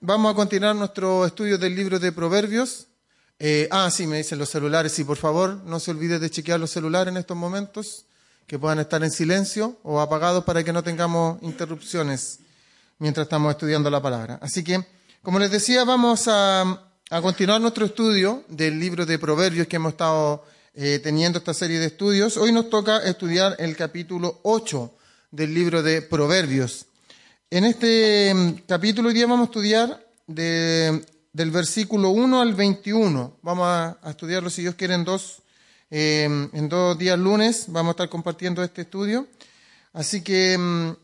[0.00, 2.86] vamos a continuar nuestro estudio del libro de Proverbios.
[3.38, 4.92] Eh, ah, sí, me dicen los celulares.
[4.92, 8.06] Sí, por favor, no se olvide de chequear los celulares en estos momentos,
[8.46, 12.40] que puedan estar en silencio o apagados para que no tengamos interrupciones
[12.98, 14.38] mientras estamos estudiando la palabra.
[14.42, 14.84] Así que,
[15.22, 16.62] como les decía, vamos a,
[17.10, 20.44] a continuar nuestro estudio del libro de Proverbios que hemos estado
[20.74, 22.36] eh, teniendo esta serie de estudios.
[22.36, 24.94] Hoy nos toca estudiar el capítulo 8
[25.30, 26.86] del libro de Proverbios.
[27.52, 33.38] En este mm, capítulo hoy día vamos a estudiar de, del versículo 1 al 21.
[33.42, 35.42] Vamos a, estudiarlo, si Dios quiere, en dos,
[35.90, 37.64] eh, en dos días lunes.
[37.66, 39.26] Vamos a estar compartiendo este estudio.
[39.92, 40.94] Así que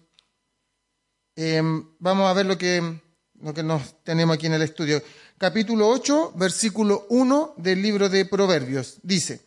[1.35, 1.63] eh,
[1.99, 3.01] vamos a ver lo que,
[3.41, 5.03] lo que nos tenemos aquí en el estudio.
[5.39, 8.99] Capítulo 8, versículo 1 del libro de Proverbios.
[9.03, 9.41] Dice,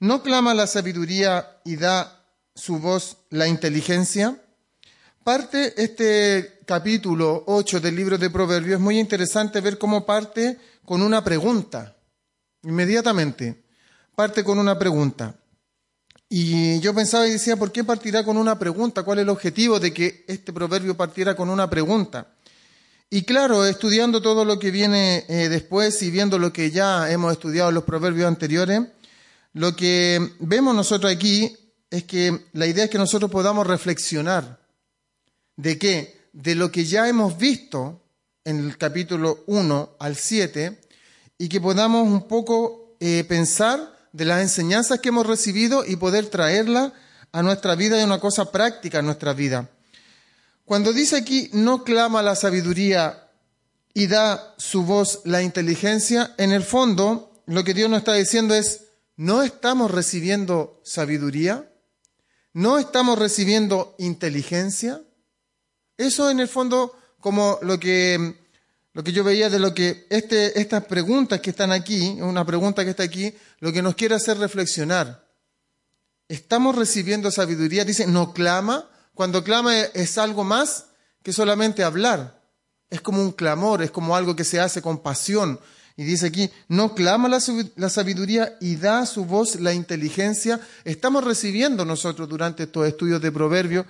[0.00, 4.41] ¿no clama la sabiduría y da su voz la inteligencia?
[5.24, 11.00] Parte este capítulo 8 del libro de Proverbios, es muy interesante ver cómo parte con
[11.00, 11.96] una pregunta.
[12.64, 13.62] Inmediatamente,
[14.16, 15.36] parte con una pregunta.
[16.28, 19.04] Y yo pensaba y decía, ¿por qué partirá con una pregunta?
[19.04, 22.34] ¿Cuál es el objetivo de que este proverbio partiera con una pregunta?
[23.08, 27.30] Y claro, estudiando todo lo que viene eh, después y viendo lo que ya hemos
[27.30, 28.80] estudiado en los proverbios anteriores,
[29.52, 31.56] lo que vemos nosotros aquí
[31.90, 34.61] es que la idea es que nosotros podamos reflexionar
[35.62, 36.18] ¿De qué?
[36.32, 38.02] De lo que ya hemos visto
[38.42, 40.80] en el capítulo 1 al 7
[41.38, 46.26] y que podamos un poco eh, pensar de las enseñanzas que hemos recibido y poder
[46.26, 46.92] traerlas
[47.30, 49.70] a nuestra vida y una cosa práctica en nuestra vida.
[50.64, 53.28] Cuando dice aquí, no clama la sabiduría
[53.94, 58.56] y da su voz la inteligencia, en el fondo lo que Dios nos está diciendo
[58.56, 61.70] es, no estamos recibiendo sabiduría,
[62.52, 65.02] no estamos recibiendo inteligencia,
[66.02, 68.36] eso en el fondo, como lo que,
[68.92, 72.84] lo que yo veía de lo que este, estas preguntas que están aquí, una pregunta
[72.84, 75.26] que está aquí, lo que nos quiere hacer reflexionar.
[76.28, 77.84] ¿Estamos recibiendo sabiduría?
[77.84, 78.88] Dice, no clama.
[79.14, 80.86] Cuando clama es algo más
[81.22, 82.40] que solamente hablar.
[82.90, 85.58] Es como un clamor, es como algo que se hace con pasión.
[85.96, 87.40] Y dice aquí, no clama la,
[87.90, 90.60] sabiduría y da su voz la inteligencia.
[90.84, 93.86] Estamos recibiendo nosotros durante estos estudios de proverbios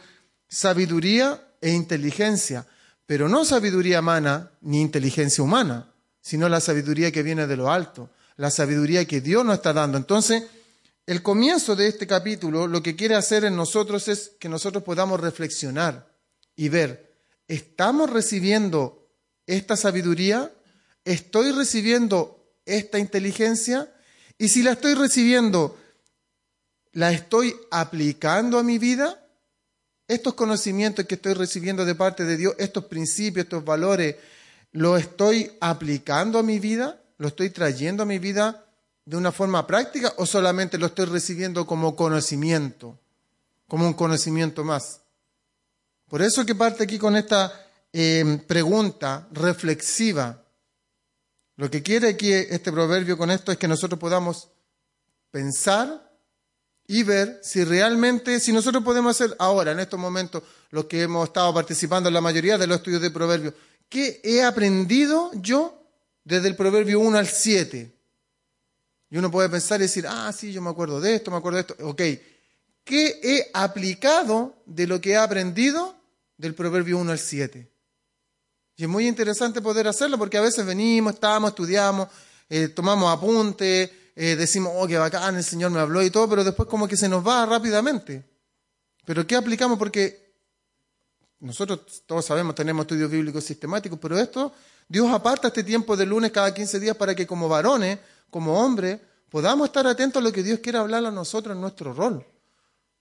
[0.48, 2.66] sabiduría e inteligencia,
[3.06, 8.10] pero no sabiduría humana ni inteligencia humana, sino la sabiduría que viene de lo alto,
[8.36, 9.96] la sabiduría que Dios nos está dando.
[9.96, 10.42] Entonces,
[11.06, 15.20] el comienzo de este capítulo lo que quiere hacer en nosotros es que nosotros podamos
[15.20, 16.12] reflexionar
[16.56, 17.16] y ver,
[17.48, 19.08] ¿estamos recibiendo
[19.46, 20.52] esta sabiduría?
[21.04, 23.92] ¿Estoy recibiendo esta inteligencia?
[24.36, 25.78] Y si la estoy recibiendo,
[26.92, 29.21] ¿la estoy aplicando a mi vida?
[30.08, 34.16] Estos conocimientos que estoy recibiendo de parte de Dios, estos principios, estos valores,
[34.72, 37.00] ¿lo estoy aplicando a mi vida?
[37.18, 38.66] ¿Lo estoy trayendo a mi vida
[39.04, 42.98] de una forma práctica o solamente lo estoy recibiendo como conocimiento,
[43.68, 45.00] como un conocimiento más?
[46.08, 50.42] Por eso que parte aquí con esta eh, pregunta reflexiva.
[51.56, 54.48] Lo que quiere aquí este proverbio con esto es que nosotros podamos
[55.30, 56.11] pensar
[56.92, 61.28] y ver si realmente, si nosotros podemos hacer ahora, en estos momentos, los que hemos
[61.28, 63.54] estado participando en la mayoría de los estudios de Proverbios,
[63.88, 65.86] ¿qué he aprendido yo
[66.22, 67.90] desde el Proverbio 1 al 7?
[69.08, 71.56] Y uno puede pensar y decir, ah, sí, yo me acuerdo de esto, me acuerdo
[71.56, 71.76] de esto.
[71.80, 72.02] Ok,
[72.84, 75.96] ¿qué he aplicado de lo que he aprendido
[76.36, 77.72] del Proverbio 1 al 7?
[78.76, 82.08] Y es muy interesante poder hacerlo porque a veces venimos, estamos, estudiamos,
[82.50, 86.44] eh, tomamos apuntes, eh, decimos, oh, qué bacán, el Señor me habló y todo, pero
[86.44, 88.24] después como que se nos va rápidamente.
[89.04, 89.78] Pero ¿qué aplicamos?
[89.78, 90.34] Porque
[91.40, 94.52] nosotros todos sabemos, tenemos estudios bíblicos sistemáticos, pero esto,
[94.88, 97.98] Dios aparta este tiempo de lunes cada 15 días para que como varones,
[98.30, 101.92] como hombres, podamos estar atentos a lo que Dios quiere hablar a nosotros en nuestro
[101.92, 102.24] rol.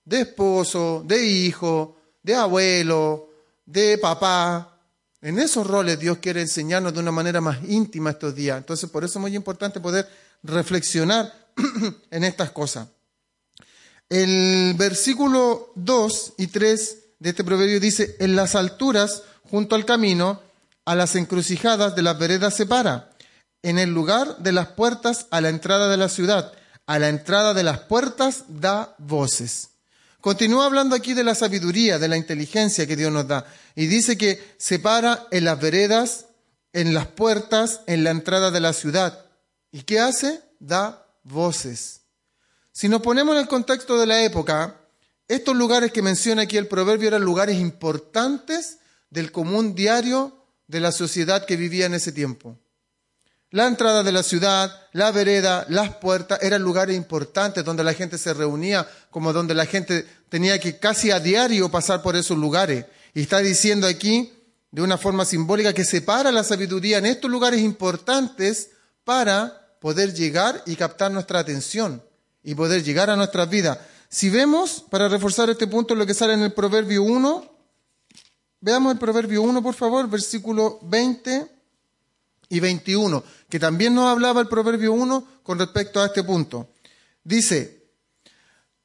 [0.04, 3.30] De esposo, de hijo, de abuelo,
[3.66, 4.80] de papá.
[5.22, 8.58] En esos roles Dios quiere enseñarnos de una manera más íntima estos días.
[8.58, 10.10] Entonces, por eso es muy importante poder
[10.44, 11.34] reflexionar
[12.12, 12.88] en estas cosas.
[14.10, 20.42] El versículo 2 y 3 de este proverbio dice, en las alturas, junto al camino,
[20.86, 23.12] a las encrucijadas de las veredas se para,
[23.62, 26.52] en el lugar de las puertas a la entrada de la ciudad,
[26.88, 29.70] a la entrada de las puertas da voces.
[30.20, 33.46] Continúa hablando aquí de la sabiduría, de la inteligencia que Dios nos da,
[33.76, 36.26] y dice que se para en las veredas,
[36.74, 39.26] en las puertas, en la entrada de la ciudad,
[39.72, 40.42] ¿Y qué hace?
[40.60, 42.02] Da voces.
[42.72, 44.78] Si nos ponemos en el contexto de la época,
[45.28, 48.80] estos lugares que menciona aquí el proverbio eran lugares importantes
[49.10, 52.58] del común diario de la sociedad que vivía en ese tiempo.
[53.50, 58.18] La entrada de la ciudad, la vereda, las puertas eran lugares importantes donde la gente
[58.18, 62.86] se reunía, como donde la gente tenía que casi a diario pasar por esos lugares.
[63.14, 64.32] Y está diciendo aquí,
[64.72, 68.70] de una forma simbólica, que separa la sabiduría en estos lugares importantes
[69.04, 72.04] para poder llegar y captar nuestra atención
[72.44, 73.80] y poder llegar a nuestras vidas.
[74.10, 77.52] Si vemos, para reforzar este punto, lo que sale en el Proverbio 1,
[78.62, 81.48] veamos el Proverbio 1, por favor, versículo 20
[82.50, 86.70] y 21, que también nos hablaba el Proverbio 1 con respecto a este punto.
[87.24, 87.90] Dice,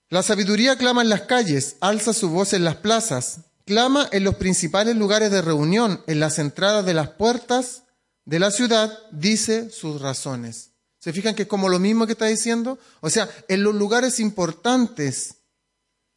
[0.08, 4.36] la sabiduría clama en las calles, alza su voz en las plazas, clama en los
[4.36, 7.82] principales lugares de reunión, en las entradas de las puertas
[8.24, 10.75] de la ciudad, dice sus razones.
[11.06, 12.80] ¿Se fijan que es como lo mismo que está diciendo?
[13.00, 15.36] O sea, en los lugares importantes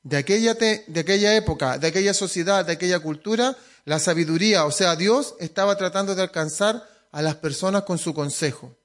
[0.01, 3.55] de aquella, de aquella época, de aquella sociedad, de aquella cultura,
[3.85, 8.79] la sabiduría, o sea, Dios estaba tratando de alcanzar a las personas con su consejo.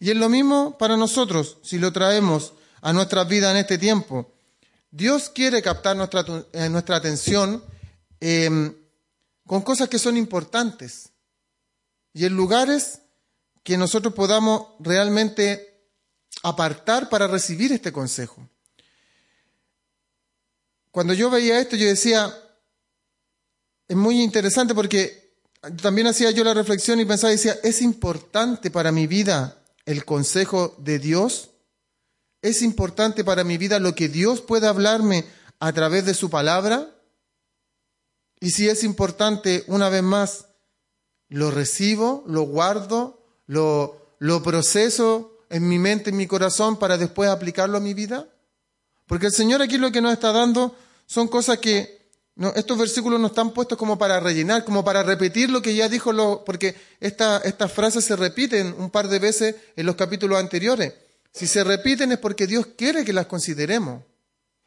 [0.00, 4.34] Y es lo mismo para nosotros, si lo traemos a nuestra vida en este tiempo.
[4.90, 7.62] Dios quiere captar nuestra, eh, nuestra atención
[8.18, 8.74] em,
[9.46, 11.10] con cosas que son importantes
[12.12, 12.98] y en lugares
[13.64, 15.88] que nosotros podamos realmente
[16.42, 18.48] apartar para recibir este consejo.
[20.92, 22.32] Cuando yo veía esto, yo decía,
[23.88, 25.34] es muy interesante porque
[25.82, 30.04] también hacía yo la reflexión y pensaba y decía, ¿es importante para mi vida el
[30.04, 31.50] consejo de Dios?
[32.42, 35.24] ¿Es importante para mi vida lo que Dios puede hablarme
[35.58, 36.94] a través de su palabra?
[38.40, 40.48] Y si es importante, una vez más,
[41.28, 43.13] lo recibo, lo guardo,
[43.46, 48.26] lo, lo proceso en mi mente, en mi corazón, para después aplicarlo a mi vida?
[49.06, 50.74] Porque el Señor aquí lo que nos está dando
[51.06, 52.04] son cosas que
[52.36, 55.88] no, estos versículos no están puestos como para rellenar, como para repetir lo que ya
[55.88, 60.40] dijo, lo, porque esta, estas frases se repiten un par de veces en los capítulos
[60.40, 60.94] anteriores.
[61.32, 64.02] Si se repiten es porque Dios quiere que las consideremos.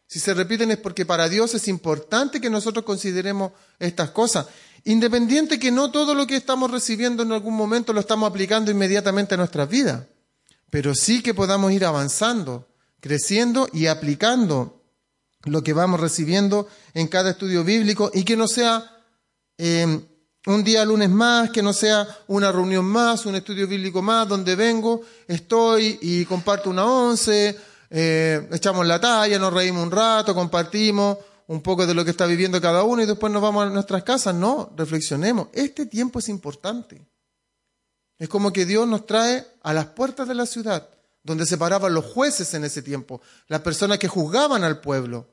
[0.05, 4.47] Si se repiten es porque para Dios es importante que nosotros consideremos estas cosas.
[4.87, 9.33] Independiente que no todo lo que estamos recibiendo en algún momento lo estamos aplicando inmediatamente
[9.33, 10.05] a nuestras vidas,
[10.69, 12.69] pero sí que podamos ir avanzando,
[13.01, 14.81] creciendo y aplicando
[15.43, 19.03] lo que vamos recibiendo en cada estudio bíblico y que no sea
[19.57, 19.99] eh,
[20.45, 24.55] un día lunes más, que no sea una reunión más, un estudio bíblico más, donde
[24.55, 27.57] vengo, estoy y comparto una once,
[27.89, 32.25] eh, echamos la talla, nos reímos un rato, compartimos un poco de lo que está
[32.25, 34.35] viviendo cada uno y después nos vamos a nuestras casas.
[34.35, 35.47] No, reflexionemos.
[35.53, 37.07] Este tiempo es importante.
[38.19, 40.89] Es como que Dios nos trae a las puertas de la ciudad,
[41.23, 45.27] donde se paraban los jueces en ese tiempo, las personas que juzgaban al pueblo.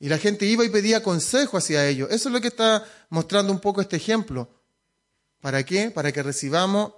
[0.00, 2.08] Y la gente iba y pedía consejo hacia ellos.
[2.10, 4.48] Eso es lo que está mostrando un poco este ejemplo.
[5.40, 5.90] ¿Para qué?
[5.90, 6.92] Para que recibamos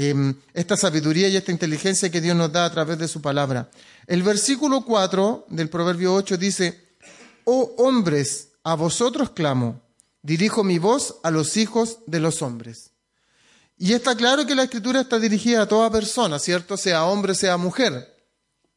[0.00, 3.68] Em, esta sabiduría y esta inteligencia que Dios nos da a través de su palabra.
[4.06, 6.87] El versículo 4 del Proverbio 8 dice,
[7.50, 9.80] Oh hombres, a vosotros clamo,
[10.20, 12.90] dirijo mi voz a los hijos de los hombres.
[13.78, 16.76] Y está claro que la escritura está dirigida a toda persona, ¿cierto?
[16.76, 18.14] Sea hombre, sea mujer.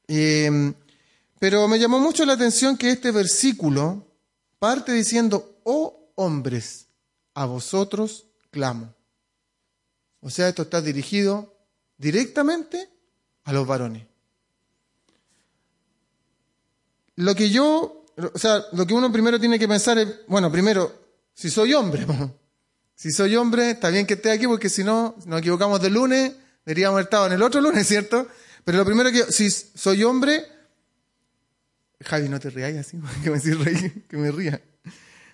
[0.07, 0.73] Em,
[1.37, 4.07] pero me llamó mucho la atención que este versículo
[4.57, 6.87] parte diciendo, oh hombres,
[7.33, 8.93] a vosotros clamo.
[10.21, 11.53] O sea, esto está dirigido
[11.97, 12.89] directamente
[13.43, 14.07] a los varones.
[17.17, 18.00] Lo que yo,
[18.33, 20.93] o sea, lo que uno primero tiene que pensar es, bueno, primero,
[21.33, 22.05] si soy hombre,
[22.95, 26.33] si soy hombre, está bien que esté aquí porque si no, nos equivocamos de lunes,
[26.65, 28.27] deberíamos haber estado en el otro lunes, ¿cierto?
[28.63, 30.45] Pero lo primero que, si soy hombre,
[32.01, 33.41] Javi, no te rías así, que me,
[34.07, 34.61] que me ría.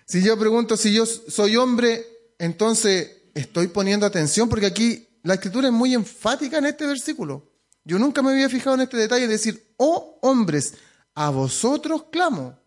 [0.06, 2.06] Si yo pregunto si yo soy hombre,
[2.38, 7.46] entonces estoy poniendo atención porque aquí la escritura es muy enfática en este versículo.
[7.84, 10.74] Yo nunca me había fijado en este detalle de decir, oh hombres,
[11.14, 12.57] a vosotros clamo.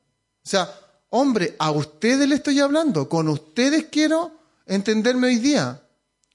[0.43, 0.73] O sea,
[1.09, 4.31] hombre, a ustedes le estoy hablando, con ustedes quiero
[4.65, 5.81] entenderme hoy día.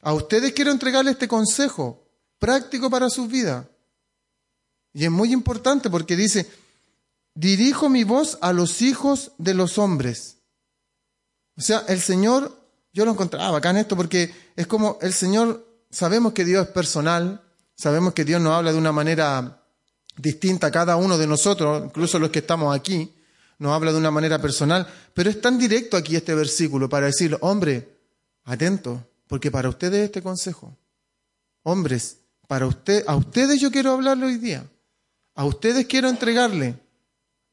[0.02, 2.06] A ustedes quiero entregarle este consejo
[2.38, 3.66] práctico para sus vidas.
[4.92, 6.48] Y es muy importante porque dice,
[7.34, 10.38] dirijo mi voz a los hijos de los hombres.
[11.56, 15.66] O sea, el Señor yo lo encontraba acá en esto porque es como el Señor,
[15.90, 17.42] sabemos que Dios es personal,
[17.75, 19.62] sabemos que Dios nos habla de una manera
[20.16, 23.14] distinta a cada uno de nosotros, incluso los que estamos aquí,
[23.58, 27.36] nos habla de una manera personal, pero es tan directo aquí este versículo para decir,
[27.40, 27.88] hombre,
[28.44, 30.76] atento, porque para ustedes este consejo.
[31.62, 34.68] Hombres, para usted, a ustedes yo quiero hablarle hoy día.
[35.34, 36.78] A ustedes quiero entregarle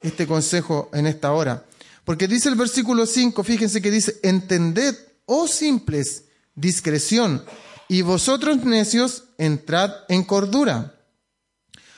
[0.02, 1.66] este consejo en esta hora.
[2.06, 4.96] Porque dice el versículo 5, fíjense que dice, entended
[5.26, 7.44] oh simples, discreción,
[7.88, 10.96] y vosotros necios, entrad en cordura.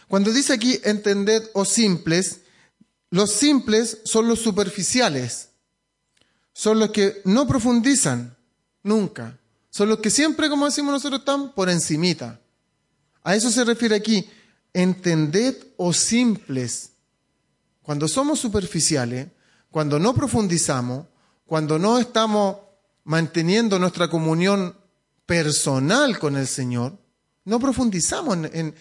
[0.08, 2.42] Cuando dice aquí entended, oh simples,
[3.16, 5.52] los simples son los superficiales,
[6.52, 8.36] son los que no profundizan
[8.84, 12.42] nunca, son los que siempre, como decimos nosotros, están por encimita.
[13.24, 14.30] A eso se refiere aquí,
[14.74, 16.90] entended, oh simples.
[17.84, 19.30] Cuando somos superficiales,
[19.72, 21.06] cuando no profundizamos,
[21.46, 22.58] cuando no estamos
[23.06, 24.76] manteniendo nuestra comunión
[25.26, 26.98] personal con el Señor,
[27.46, 28.76] no profundizamos en,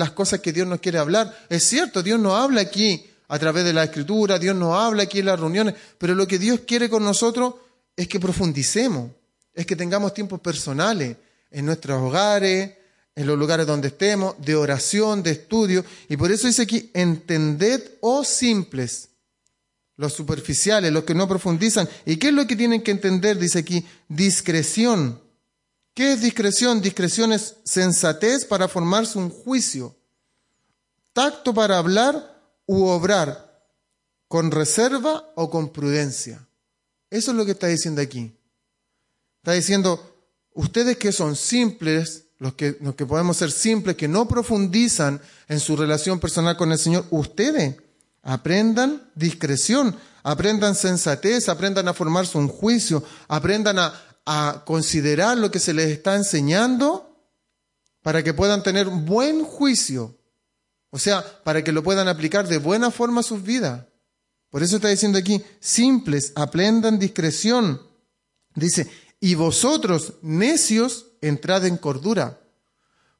[0.00, 1.46] las cosas que Dios nos quiere hablar.
[1.48, 5.20] Es cierto, Dios nos habla aquí a través de la Escritura, Dios nos habla aquí
[5.20, 7.54] en las reuniones, pero lo que Dios quiere con nosotros
[7.94, 9.10] es que profundicemos,
[9.52, 11.16] es que tengamos tiempos personales
[11.50, 12.72] en nuestros hogares,
[13.14, 15.84] en los lugares donde estemos, de oración, de estudio.
[16.08, 19.08] Y por eso dice aquí, entended, oh simples,
[19.96, 21.88] los superficiales, los que no profundizan.
[22.06, 23.36] ¿Y qué es lo que tienen que entender?
[23.36, 25.20] Dice aquí, discreción.
[25.92, 26.80] ¿Qué es discreción?
[26.80, 29.96] Discreción es sensatez para formarse un juicio,
[31.12, 32.37] tacto para hablar
[32.68, 33.48] u obrar,
[34.28, 36.46] con reserva o con prudencia.
[37.10, 38.36] Eso es lo que está diciendo aquí.
[39.38, 40.14] Está diciendo,
[40.52, 45.60] ustedes que son simples, los que, los que podemos ser simples, que no profundizan en
[45.60, 47.76] su relación personal con el Señor, ustedes
[48.22, 53.94] aprendan discreción, aprendan sensatez, aprendan a formarse un juicio, aprendan a,
[54.26, 57.16] a considerar lo que se les está enseñando
[58.02, 60.18] para que puedan tener buen juicio,
[60.90, 63.84] o sea, para que lo puedan aplicar de buena forma a sus vidas.
[64.50, 67.82] Por eso está diciendo aquí, simples, aprendan discreción.
[68.54, 68.90] Dice,
[69.20, 72.38] y vosotros, necios, entrad en cordura.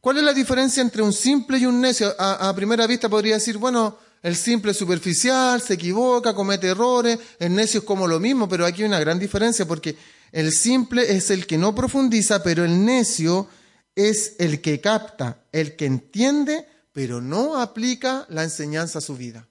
[0.00, 2.14] ¿Cuál es la diferencia entre un simple y un necio?
[2.18, 7.54] A, primera vista podría decir, bueno, el simple es superficial, se equivoca, comete errores, el
[7.54, 9.96] necio es como lo mismo, pero aquí hay una gran diferencia porque
[10.32, 13.48] el simple es el que no profundiza, pero el necio
[13.94, 16.66] es el que capta, el que entiende,
[16.98, 19.46] pero no aplica la enseñanza a su vida.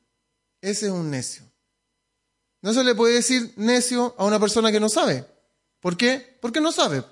[0.60, 1.44] Ese es un necio.
[2.62, 5.26] No se le puede decir necio a una persona que no sabe.
[5.80, 6.38] ¿Por qué?
[6.42, 7.06] Porque no sabe.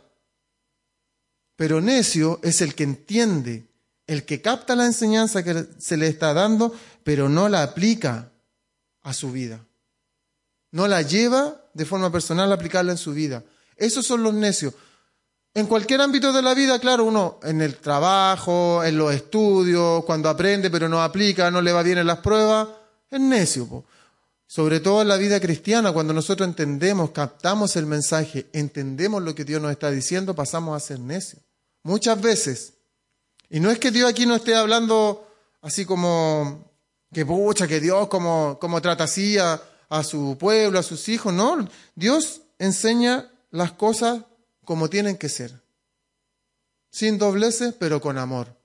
[1.56, 3.70] Pero necio es el que entiende,
[4.08, 8.30] el que capta la enseñanza que se le está dando, pero no la aplica
[9.04, 9.66] a su vida.
[10.72, 13.46] No la lleva de forma personal a aplicarla en su vida.
[13.78, 14.74] Esos son los necios.
[15.58, 20.28] En cualquier ámbito de la vida, claro, uno en el trabajo, en los estudios, cuando
[20.28, 22.68] aprende pero no aplica, no le va bien en las pruebas,
[23.10, 23.86] es necio.
[24.46, 29.46] Sobre todo en la vida cristiana, cuando nosotros entendemos, captamos el mensaje, entendemos lo que
[29.46, 31.42] Dios nos está diciendo, pasamos a ser necios.
[31.84, 32.74] Muchas veces.
[33.50, 35.26] Y no es que Dios aquí no esté hablando
[35.62, 36.70] así como
[37.14, 41.34] que pucha, que Dios como, como trata así a, a su pueblo, a sus hijos.
[41.34, 44.20] No, Dios enseña las cosas
[44.66, 45.62] como tienen que ser.
[46.90, 48.56] Sin dobleces, pero con amor.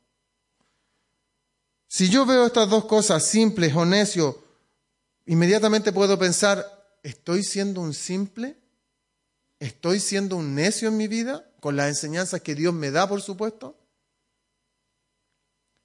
[1.87, 4.37] Si yo veo estas dos cosas simples o necios,
[5.27, 6.65] inmediatamente puedo pensar,
[7.03, 8.57] ¿estoy siendo un simple?
[9.59, 11.45] ¿Estoy siendo un necio en mi vida?
[11.61, 13.77] Con las enseñanzas que Dios me da, por supuesto.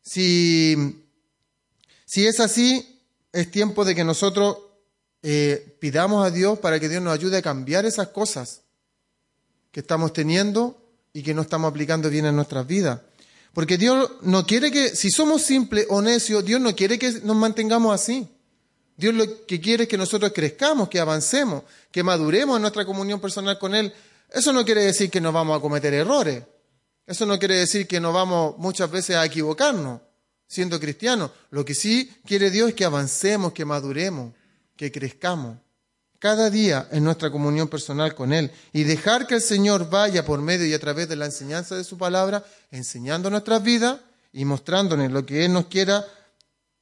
[0.02, 1.04] Si,
[2.06, 3.02] si es así,
[3.34, 4.60] es tiempo de que nosotros
[5.24, 8.62] eh, pidamos a Dios para que Dios nos ayude a cambiar esas cosas
[9.75, 13.01] que estamos teniendo y que no estamos aplicando bien en nuestras vidas.
[13.51, 17.36] Porque Dios no quiere que, si somos simples o necios, Dios no quiere que nos
[17.36, 18.25] mantengamos así.
[18.96, 23.20] Dios lo que quiere es que nosotros crezcamos, que avancemos, que maduremos en nuestra comunión
[23.20, 23.94] personal con Él.
[24.32, 26.41] Eso no quiere decir que no vamos a cometer errores.
[27.05, 30.00] Eso no quiere decir que no vamos muchas veces a equivocarnos
[30.48, 31.32] siendo cristianos.
[31.50, 34.32] Lo que sí quiere Dios es que avancemos, que maduremos,
[34.77, 35.58] que crezcamos
[36.20, 40.42] cada día en nuestra comunión personal con Él y dejar que el Señor vaya por
[40.42, 44.00] medio y a través de la enseñanza de su palabra, enseñando nuestras vidas
[44.34, 46.06] y mostrándonos lo que Él nos quiera,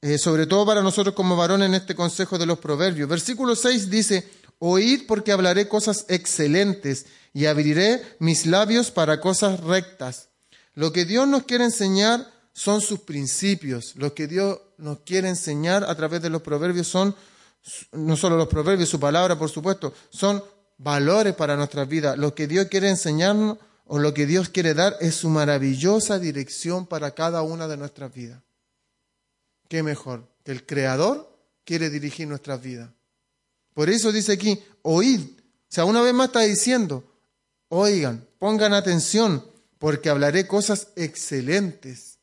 [0.00, 3.08] eh, sobre todo para nosotros como varones en este consejo de los proverbios.
[3.08, 10.28] Versículo 6 dice, oíd porque hablaré cosas excelentes y abriré mis labios para cosas rectas.
[10.74, 13.96] Lo que Dios nos quiere enseñar son sus principios.
[13.96, 17.14] Lo que Dios nos quiere enseñar a través de los proverbios son
[17.92, 20.42] no solo los proverbios, su palabra, por supuesto, son
[20.78, 22.18] valores para nuestras vidas.
[22.18, 26.86] Lo que Dios quiere enseñarnos o lo que Dios quiere dar es su maravillosa dirección
[26.86, 28.42] para cada una de nuestras vidas.
[29.68, 30.28] ¿Qué mejor?
[30.44, 31.30] Que el Creador
[31.64, 32.90] quiere dirigir nuestras vidas.
[33.72, 35.20] Por eso dice aquí, oíd.
[35.20, 37.04] O sea, una vez más está diciendo,
[37.68, 39.44] oigan, pongan atención,
[39.78, 42.18] porque hablaré cosas excelentes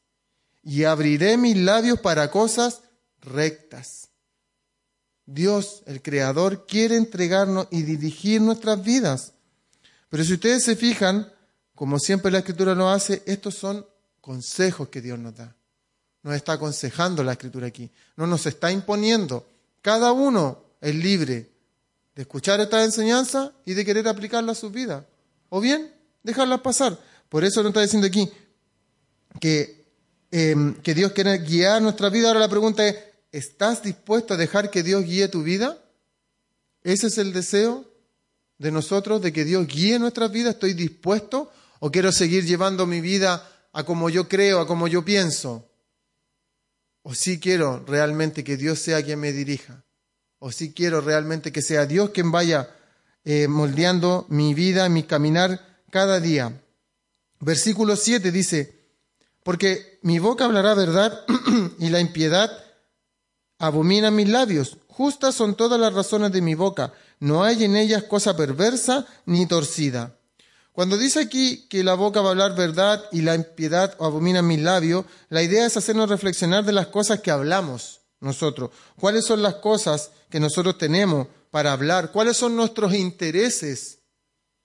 [0.64, 2.82] y abriré mis labios para cosas
[3.20, 4.01] rectas.
[5.34, 9.34] Dios, el Creador, quiere entregarnos y dirigir nuestras vidas.
[10.10, 11.32] Pero si ustedes se fijan,
[11.74, 13.86] como siempre la escritura lo hace, estos son
[14.20, 15.56] consejos que Dios nos da.
[16.24, 17.90] Nos está aconsejando la escritura aquí.
[18.18, 19.48] No nos está imponiendo.
[19.82, 21.50] Cada uno es libre
[22.14, 25.08] de escuchar esta enseñanza y de querer aplicarla a su vida.
[25.50, 25.92] O bien,
[26.24, 27.00] dejarla pasar.
[27.30, 28.30] Por eso nos está diciendo aquí
[29.40, 29.86] que,
[30.30, 32.28] em, que Dios quiere guiar nuestra vida.
[32.28, 32.96] Ahora la pregunta es,
[33.32, 35.78] ¿estás dispuesto a dejar que Dios guíe tu vida?
[36.84, 37.86] ¿Ese es el deseo
[38.58, 40.52] de nosotros, de que Dios guíe nuestra vida?
[40.52, 45.06] ¿Estoy dispuesto o quiero seguir llevando mi vida a como yo creo, a como yo
[45.06, 45.70] pienso?
[47.04, 49.84] ¿O sí quiero realmente que Dios sea quien me dirija?
[50.40, 52.76] ¿O sí quiero realmente que sea Dios quien vaya
[53.24, 56.62] eh, moldeando mi vida, mi caminar cada día?
[57.40, 58.82] Versículo 7 dice,
[59.44, 61.26] porque mi boca hablará verdad
[61.80, 62.52] y la impiedad
[63.62, 64.78] abomina mis labios.
[64.88, 66.94] Justas son todas las razones de mi boca.
[67.20, 70.18] No hay en ellas cosa perversa ni torcida.
[70.72, 74.62] Cuando dice aquí que la boca va a hablar verdad y la impiedad abomina mis
[74.62, 78.72] labios, la idea es hacernos reflexionar de las cosas que hablamos nosotros.
[79.00, 82.12] ¿Cuáles son las cosas que nosotros tenemos para hablar?
[82.12, 84.00] ¿Cuáles son nuestros intereses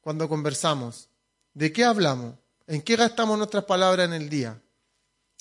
[0.01, 1.11] cuando conversamos?
[1.53, 2.35] ¿De qué hablamos?
[2.67, 4.59] ¿En qué gastamos nuestras palabras en el día?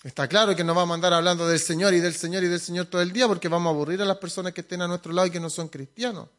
[0.06, 2.60] Está claro que no vamos a andar hablando del Señor y del Señor y del
[2.60, 5.12] Señor todo el día porque vamos a aburrir a las personas que estén a nuestro
[5.12, 6.30] lado y que no son cristianos.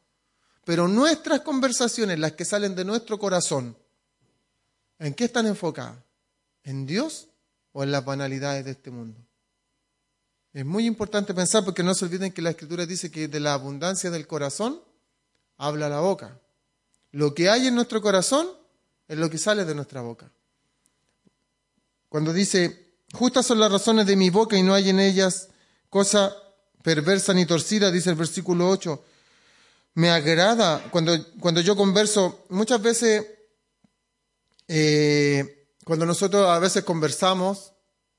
[0.64, 3.76] Pero nuestras conversaciones, las que salen de nuestro corazón,
[5.00, 5.96] ¿en qué están enfocadas?
[6.62, 7.26] ¿En Dios
[7.72, 9.18] o en las banalidades de este mundo?
[10.52, 13.54] Es muy importante pensar porque no se olviden que la Escritura dice que de la
[13.54, 14.80] abundancia del corazón
[15.56, 16.38] habla la boca.
[17.10, 18.46] Lo que hay en nuestro corazón
[19.08, 20.30] es lo que sale de nuestra boca.
[22.08, 22.85] Cuando dice
[23.16, 25.48] Justas son las razones de mi boca y no hay en ellas
[25.88, 26.36] cosa
[26.82, 29.02] perversa ni torcida, dice el versículo 8.
[29.94, 33.26] Me agrada cuando, cuando yo converso, muchas veces,
[34.68, 37.72] eh, cuando nosotros a veces conversamos,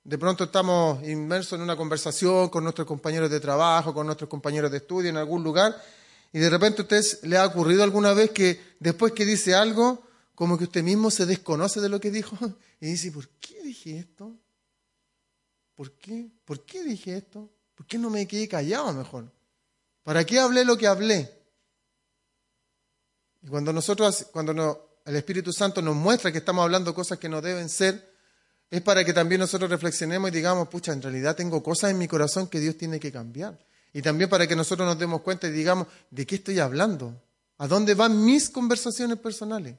[0.03, 4.71] de pronto estamos inmersos en una conversación con nuestros compañeros de trabajo, con nuestros compañeros
[4.71, 5.79] de estudio en algún lugar,
[6.33, 10.01] y de repente a usted le ha ocurrido alguna vez que después que dice algo,
[10.33, 12.35] como que usted mismo se desconoce de lo que dijo
[12.81, 14.35] y dice, ¿por qué dije esto?
[15.77, 16.27] ¿Por qué?
[16.43, 17.51] ¿Por qué dije esto?
[17.75, 19.31] ¿Por qué no me quedé callado mejor?
[20.01, 21.31] ¿Para qué hablé lo que hablé?
[23.43, 27.41] Y cuando nosotros, cuando el Espíritu Santo nos muestra que estamos hablando cosas que no
[27.41, 28.11] deben ser,
[28.71, 32.07] es para que también nosotros reflexionemos y digamos, pucha, en realidad tengo cosas en mi
[32.07, 33.63] corazón que Dios tiene que cambiar.
[33.93, 37.21] Y también para que nosotros nos demos cuenta y digamos, ¿de qué estoy hablando?
[37.59, 39.75] ¿A dónde van mis conversaciones personales?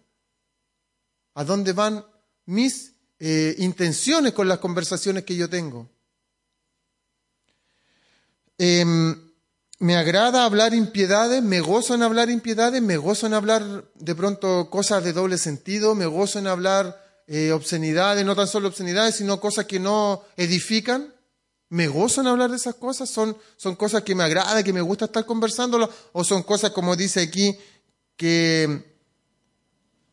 [1.34, 2.06] ¿A dónde van
[2.46, 5.88] mis eh, intenciones con las conversaciones que yo tengo.
[8.58, 9.16] Em,
[9.80, 14.68] me agrada hablar impiedades, me gozo en hablar impiedades, me gozo en hablar de pronto
[14.70, 19.38] cosas de doble sentido, me gozo en hablar eh, obscenidades, no tan solo obscenidades, sino
[19.40, 21.14] cosas que no edifican.
[21.68, 24.80] Me gozo en hablar de esas cosas, son, son cosas que me agrada, que me
[24.80, 27.56] gusta estar conversándolas, o son cosas, como dice aquí,
[28.16, 28.96] que,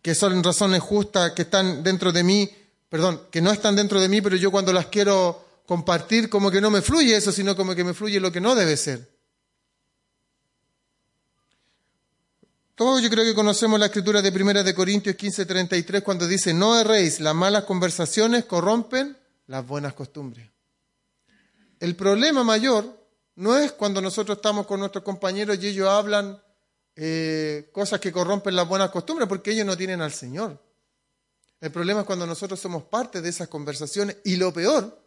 [0.02, 2.52] que son razones justas, que están dentro de mí,
[2.96, 6.62] perdón, que no están dentro de mí, pero yo cuando las quiero compartir, como que
[6.62, 9.06] no me fluye eso, sino como que me fluye lo que no debe ser.
[12.74, 16.80] Todos yo creo que conocemos la escritura de Primera de Corintios 15:33 cuando dice, no
[16.80, 20.50] erréis, las malas conversaciones corrompen las buenas costumbres.
[21.82, 22.98] El problema mayor
[23.36, 26.42] no es cuando nosotros estamos con nuestros compañeros y ellos hablan
[26.96, 30.64] eh, cosas que corrompen las buenas costumbres, porque ellos no tienen al Señor.
[31.66, 35.02] El problema es cuando nosotros somos parte de esas conversaciones y lo peor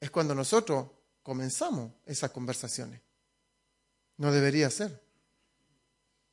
[0.00, 0.86] es cuando nosotros
[1.22, 3.02] comenzamos esas conversaciones.
[4.16, 4.98] No debería ser.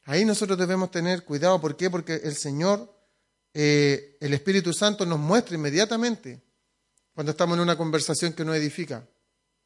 [0.05, 1.59] Ahí nosotros debemos tener cuidado.
[1.59, 1.89] ¿Por qué?
[1.89, 2.97] Porque el Señor,
[3.53, 6.41] eh, el Espíritu Santo nos muestra inmediatamente
[7.13, 9.05] cuando estamos en una conversación que no edifica.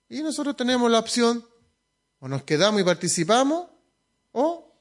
[0.10, 1.46] Y nosotros tenemos la opción,
[2.18, 3.68] o nos quedamos y participamos,
[4.32, 4.74] o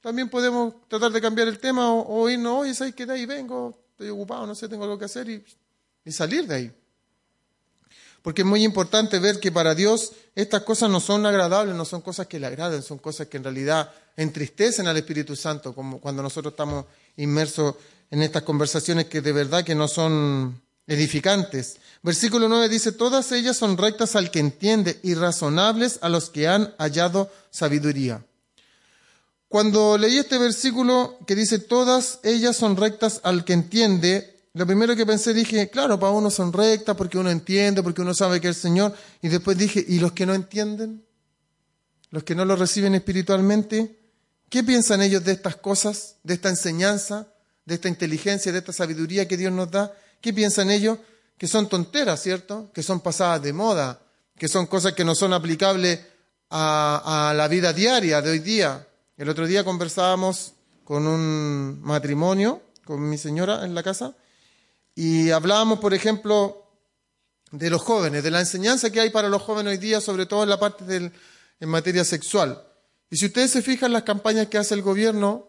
[0.00, 3.06] también podemos tratar de cambiar el tema o, irnos, oye, ¿sabes qué?
[3.06, 5.44] De ahí vengo, estoy ocupado, no sé, tengo algo que hacer y,
[6.10, 6.72] salir de ahí.
[8.20, 12.00] Porque es muy importante ver que para Dios estas cosas no son agradables, no son
[12.00, 16.22] cosas que le agraden, son cosas que en realidad entristecen al Espíritu Santo, como cuando
[16.22, 16.86] nosotros estamos
[17.16, 17.76] inmersos
[18.10, 21.78] en estas conversaciones que de verdad que no son edificantes.
[22.02, 26.48] Versículo 9 dice, todas ellas son rectas al que entiende y razonables a los que
[26.48, 28.24] han hallado sabiduría.
[29.52, 34.96] Cuando leí este versículo que dice, todas ellas son rectas al que entiende, lo primero
[34.96, 38.48] que pensé dije, claro, para uno son rectas porque uno entiende, porque uno sabe que
[38.48, 38.94] es el Señor.
[39.20, 41.04] Y después dije, ¿y los que no entienden?
[42.08, 44.00] ¿Los que no lo reciben espiritualmente?
[44.48, 47.28] ¿Qué piensan ellos de estas cosas, de esta enseñanza,
[47.66, 50.96] de esta inteligencia, de esta sabiduría que Dios nos da, ¿qué piensan ellos?
[51.36, 52.70] Que son tonteras, ¿cierto?
[52.72, 54.00] Que son pasadas de moda,
[54.38, 56.00] que son cosas que no son aplicables
[56.48, 58.86] a, a la vida diaria de hoy día.
[59.22, 64.16] El otro día conversábamos con un matrimonio, con mi señora en la casa,
[64.96, 66.66] y hablábamos, por ejemplo,
[67.52, 70.42] de los jóvenes, de la enseñanza que hay para los jóvenes hoy día, sobre todo
[70.42, 71.12] en la parte del,
[71.60, 72.64] en materia sexual.
[73.10, 75.46] Y si ustedes se fijan las campañas que hace el gobierno,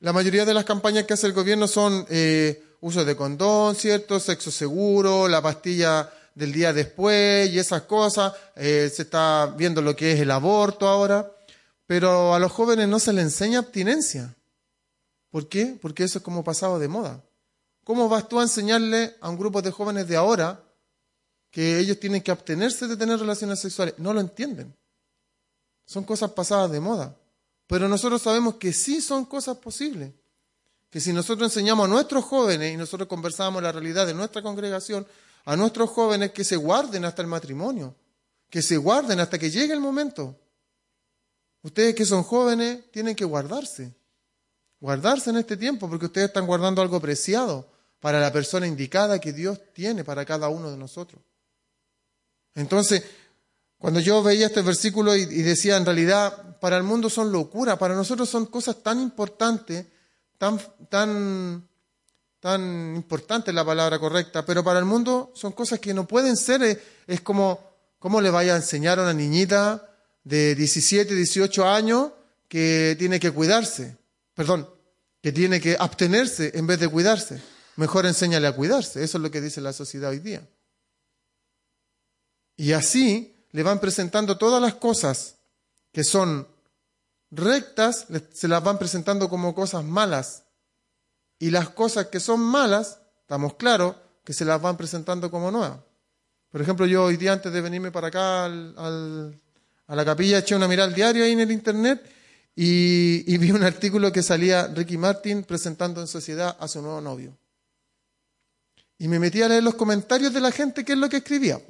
[0.00, 4.18] la mayoría de las campañas que hace el gobierno son eh, uso de condón, ¿cierto?
[4.18, 8.32] Sexo seguro, la pastilla del día después y esas cosas.
[8.54, 11.35] Eh, se está viendo lo que es el aborto ahora.
[11.86, 14.34] Pero a los jóvenes no se les enseña abstinencia.
[15.30, 15.78] ¿Por qué?
[15.80, 17.22] Porque eso es como pasado de moda.
[17.84, 20.60] ¿Cómo vas tú a enseñarle a un grupo de jóvenes de ahora
[21.50, 23.94] que ellos tienen que abstenerse de tener relaciones sexuales?
[23.98, 24.74] No lo entienden.
[25.84, 27.16] Son cosas pasadas de moda.
[27.68, 30.12] Pero nosotros sabemos que sí son cosas posibles.
[30.90, 35.06] Que si nosotros enseñamos a nuestros jóvenes y nosotros conversamos la realidad de nuestra congregación,
[35.44, 37.94] a nuestros jóvenes que se guarden hasta el matrimonio,
[38.50, 40.36] que se guarden hasta que llegue el momento.
[41.66, 43.92] Ustedes que son jóvenes tienen que guardarse,
[44.78, 49.32] guardarse en este tiempo porque ustedes están guardando algo preciado para la persona indicada que
[49.32, 51.20] Dios tiene para cada uno de nosotros.
[52.54, 53.02] Entonces,
[53.78, 57.96] cuando yo veía este versículo y, decía, en realidad, para el mundo son locura, para
[57.96, 59.86] nosotros son cosas tan importantes,
[60.38, 61.68] tan, tan,
[62.38, 66.62] tan importante la palabra correcta, pero para el mundo son cosas que no pueden ser,
[66.62, 67.58] es, es como,
[67.98, 69.95] ¿cómo le vaya a enseñar a una niñita
[70.26, 72.10] de 17, 18 años
[72.48, 73.96] que tiene que cuidarse?
[74.34, 74.68] Perdón,
[75.22, 77.40] que tiene que abstenerse en vez de cuidarse.
[77.76, 80.44] Mejor enséñale a cuidarse, eso es lo que dice la sociedad hoy día.
[82.56, 85.36] Y así le van presentando todas las cosas
[85.92, 86.48] que son
[87.30, 90.42] rectas, se las van presentando como cosas malas.
[91.38, 95.78] Y las cosas que son malas, estamos claros, que se las van presentando como nuevas.
[96.50, 99.40] Por ejemplo, yo hoy día antes de venirme para acá al,
[99.86, 102.02] a la capilla eché una mirada al diario ahí en el internet
[102.54, 107.00] y, y, vi un artículo que salía Ricky Martin presentando en sociedad a su nuevo
[107.02, 107.36] novio.
[108.98, 111.60] Y me metí a leer los comentarios de la gente, qué es lo que escribía.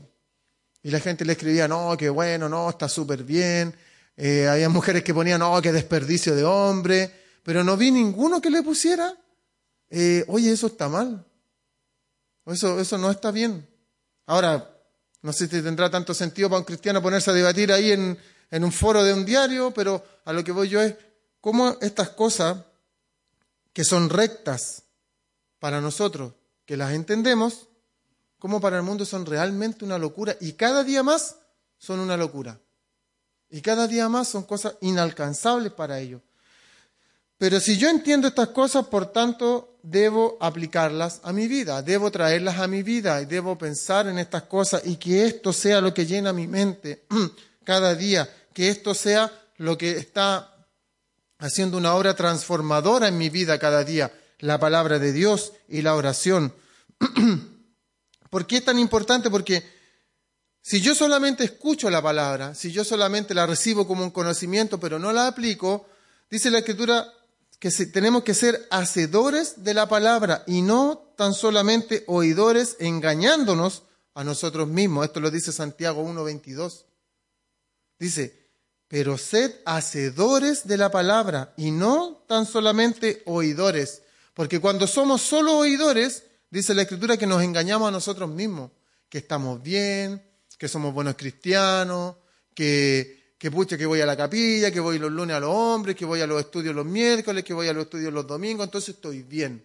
[0.83, 3.75] Y la gente le escribía, no, qué bueno, no, está súper bien.
[4.17, 7.11] Eh, había mujeres que ponían, no, qué desperdicio de hombre.
[7.43, 9.17] Pero no vi ninguno que le pusiera,
[9.91, 11.25] eh, oye, eso está mal.
[12.47, 13.67] Eso, eso no está bien.
[14.27, 14.76] Ahora,
[15.27, 18.17] no sé si tendrá tanto sentido para un cristiano ponerse a debatir ahí en,
[18.49, 20.95] en un foro de un diario, pero a lo que voy yo es
[21.41, 22.59] cómo estas cosas
[23.73, 24.85] que son rectas
[25.59, 26.33] para nosotros,
[26.65, 27.67] que las entendemos,
[28.39, 31.35] como para el mundo son realmente una locura y cada día más
[31.77, 32.61] son una locura.
[33.51, 36.23] Y cada día más son cosas inalcanzables para ellos.
[37.37, 42.59] Pero si yo entiendo estas cosas, por tanto, debo aplicarlas a mi vida, debo traerlas
[42.59, 46.07] a mi vida y debo pensar en estas cosas y que esto sea lo que
[46.07, 47.07] llena mi mente
[47.65, 50.57] cada día, que esto sea lo que está
[51.39, 55.95] haciendo una obra transformadora en mi vida cada día, la palabra de Dios y la
[55.95, 56.53] oración.
[58.31, 59.31] ¿Por qué es tan importante?
[59.31, 59.63] Porque
[60.63, 64.99] si yo solamente escucho la palabra, si yo solamente la recibo como un conocimiento, pero
[64.99, 65.89] no la aplico,
[66.29, 67.07] dice la escritura
[67.75, 73.83] que tenemos que ser hacedores de la palabra y no tan solamente oidores engañándonos
[74.15, 75.07] a nosotros mismos.
[75.07, 76.85] Esto lo dice Santiago 1.22.
[77.99, 78.47] Dice,
[78.89, 84.03] pero sed hacedores de la palabra y no tan solamente oidores.
[84.35, 88.71] Porque cuando somos solo oidores, Dice la Escritura que nos engañamos a nosotros mismos,
[89.09, 90.23] que estamos bien,
[90.59, 92.17] que somos buenos cristianos,
[92.55, 95.95] que, que pucha, que voy a la capilla, que voy los lunes a los hombres,
[95.95, 98.95] que voy a los estudios los miércoles, que voy a los estudios los domingos, entonces
[98.95, 99.65] estoy bien.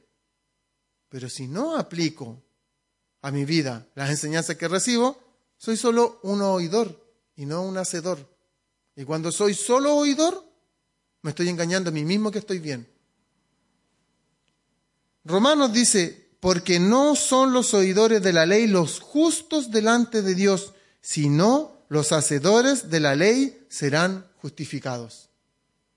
[1.10, 2.42] Pero si no aplico
[3.22, 5.18] a mi vida las enseñanzas que recibo,
[5.58, 7.02] soy solo un oidor
[7.36, 8.20] y no un hacedor.
[8.96, 10.44] Y cuando soy solo oidor,
[11.22, 12.88] me estoy engañando a mí mismo que estoy bien.
[15.24, 20.74] Romanos dice, porque no son los oidores de la ley los justos delante de Dios,
[21.00, 25.30] sino los hacedores de la ley serán justificados.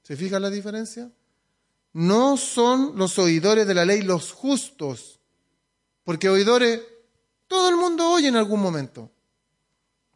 [0.03, 1.09] ¿Se fija la diferencia?
[1.93, 5.21] No son los oidores de la ley los justos,
[6.03, 6.81] porque oidores,
[7.47, 9.09] todo el mundo oye en algún momento,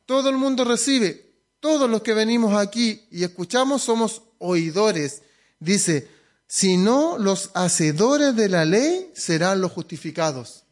[0.05, 5.23] todo el mundo recibe, todos los que venimos aquí y escuchamos somos oidores.
[5.61, 6.09] Dice,
[6.49, 10.65] sino los hacedores de la ley serán los justificados,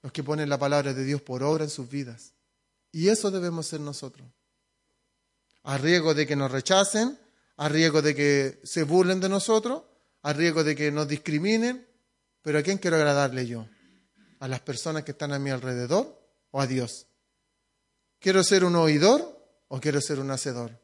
[0.00, 2.33] los que ponen la palabra de Dios por obra en sus vidas.
[2.94, 4.28] Y eso debemos ser nosotros.
[5.64, 7.18] A riesgo de que nos rechacen,
[7.56, 9.82] a riesgo de que se burlen de nosotros,
[10.22, 11.88] a riesgo de que nos discriminen,
[12.40, 13.66] Pero ¿a quién quiero agradarle yo?
[14.38, 16.20] ¿A las personas que están a mi alrededor
[16.52, 17.06] o a Dios?
[18.20, 20.78] ¿Quiero ser un oidor o quiero ser un hacedor?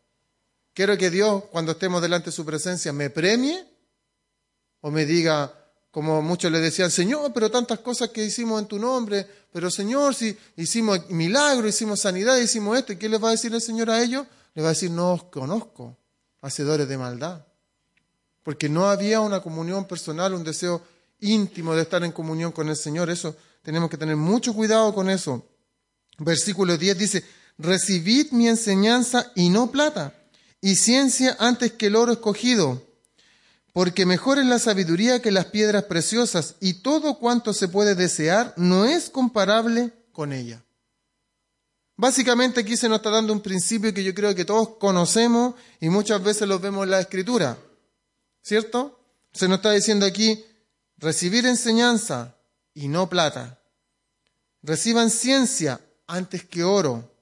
[0.75, 3.65] ¿Quiero que Dios, cuando estemos delante de su presencia, me premie
[4.81, 5.60] o me diga,
[5.91, 10.15] como muchos le decían, Señor, pero tantas cosas que hicimos en tu nombre, pero Señor,
[10.15, 13.91] si hicimos milagros, hicimos sanidad, hicimos esto, ¿y qué les va a decir el Señor
[13.91, 14.27] a ellos?
[14.55, 15.97] Le va a decir, no os conozco,
[16.41, 17.45] hacedores de maldad.
[18.45, 20.83] Porque no había una comunión personal, un deseo
[21.21, 23.11] íntimo de estar en comunión con el Señor.
[23.11, 25.45] Eso tenemos que tener mucho cuidado con eso.
[26.19, 27.25] Versículo 10 dice,
[27.59, 30.15] recibid mi enseñanza y no plata,
[30.61, 32.90] y ciencia antes que el oro escogido
[33.73, 38.53] porque mejor es la sabiduría que las piedras preciosas, y todo cuanto se puede desear
[38.57, 40.63] no es comparable con ella.
[41.97, 45.91] Básicamente aquí se nos está dando un principio que yo creo que todos conocemos y
[45.91, 47.59] muchas veces lo vemos en la escritura,
[48.43, 48.99] ¿cierto?
[49.33, 50.43] Se nos está diciendo aquí,
[50.97, 52.37] recibir enseñanza
[52.73, 53.61] y no plata.
[54.63, 57.13] Reciban ciencia antes que oro.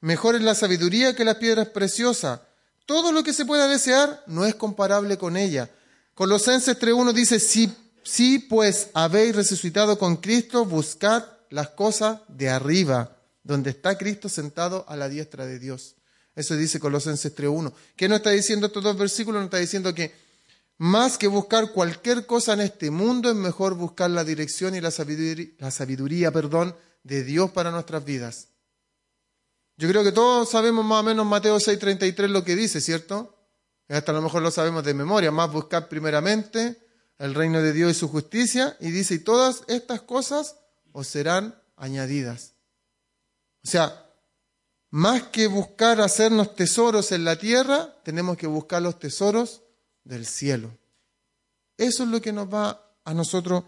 [0.00, 2.40] Mejor es la sabiduría que las piedras preciosas
[2.86, 5.70] todo lo que se pueda desear no es comparable con ella.
[6.14, 7.70] Colosenses 3.1 dice, si,
[8.02, 14.84] si pues habéis resucitado con Cristo, buscad las cosas de arriba, donde está Cristo sentado
[14.88, 15.96] a la diestra de Dios.
[16.34, 17.72] Eso dice Colosenses 3.1.
[17.96, 19.40] ¿Qué nos está diciendo estos dos versículos?
[19.40, 20.14] Nos está diciendo que
[20.78, 24.90] más que buscar cualquier cosa en este mundo, es mejor buscar la dirección y la
[24.90, 28.48] sabiduría, la sabiduría perdón, de Dios para nuestras vidas.
[29.78, 33.36] Yo creo que todos sabemos más o menos Mateo 6:33 lo que dice, ¿cierto?
[33.88, 36.82] Hasta a lo mejor lo sabemos de memoria, más buscar primeramente
[37.18, 40.56] el reino de Dios y su justicia, y dice, y todas estas cosas
[40.92, 42.54] os serán añadidas.
[43.64, 44.06] O sea,
[44.90, 49.62] más que buscar hacernos tesoros en la tierra, tenemos que buscar los tesoros
[50.04, 50.70] del cielo.
[51.76, 53.64] Eso es lo que nos va a nosotros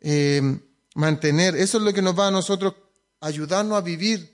[0.00, 0.42] eh,
[0.94, 2.74] mantener, eso es lo que nos va a nosotros
[3.20, 4.31] ayudarnos a vivir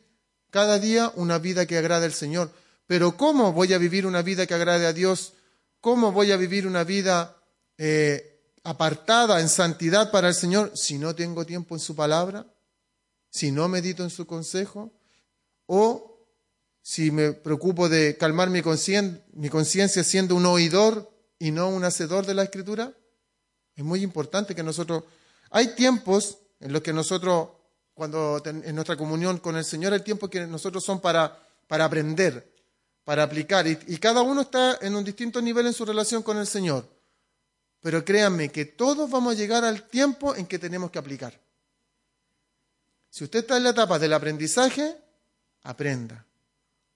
[0.50, 2.50] cada día una vida que agrade al Señor.
[2.86, 5.34] Pero ¿cómo voy a vivir una vida que agrade a Dios?
[5.80, 7.36] ¿Cómo voy a vivir una vida
[7.76, 12.46] eh, apartada en santidad para el Señor si no tengo tiempo en su palabra?
[13.30, 14.92] Si no medito en su consejo?
[15.66, 16.26] ¿O
[16.82, 22.34] si me preocupo de calmar mi conciencia siendo un oidor y no un hacedor de
[22.34, 22.94] la escritura?
[23.76, 25.04] Es muy importante que nosotros...
[25.50, 27.48] Hay tiempos en los que nosotros
[27.98, 32.48] cuando en nuestra comunión con el Señor, el tiempo que nosotros son para, para aprender,
[33.02, 33.66] para aplicar.
[33.66, 36.88] Y, cada uno está en un distinto nivel en su relación con el Señor.
[37.80, 41.40] Pero créanme que todos vamos a llegar al tiempo en que tenemos que aplicar.
[43.10, 44.96] Si usted está en la etapa del aprendizaje,
[45.64, 46.24] aprenda.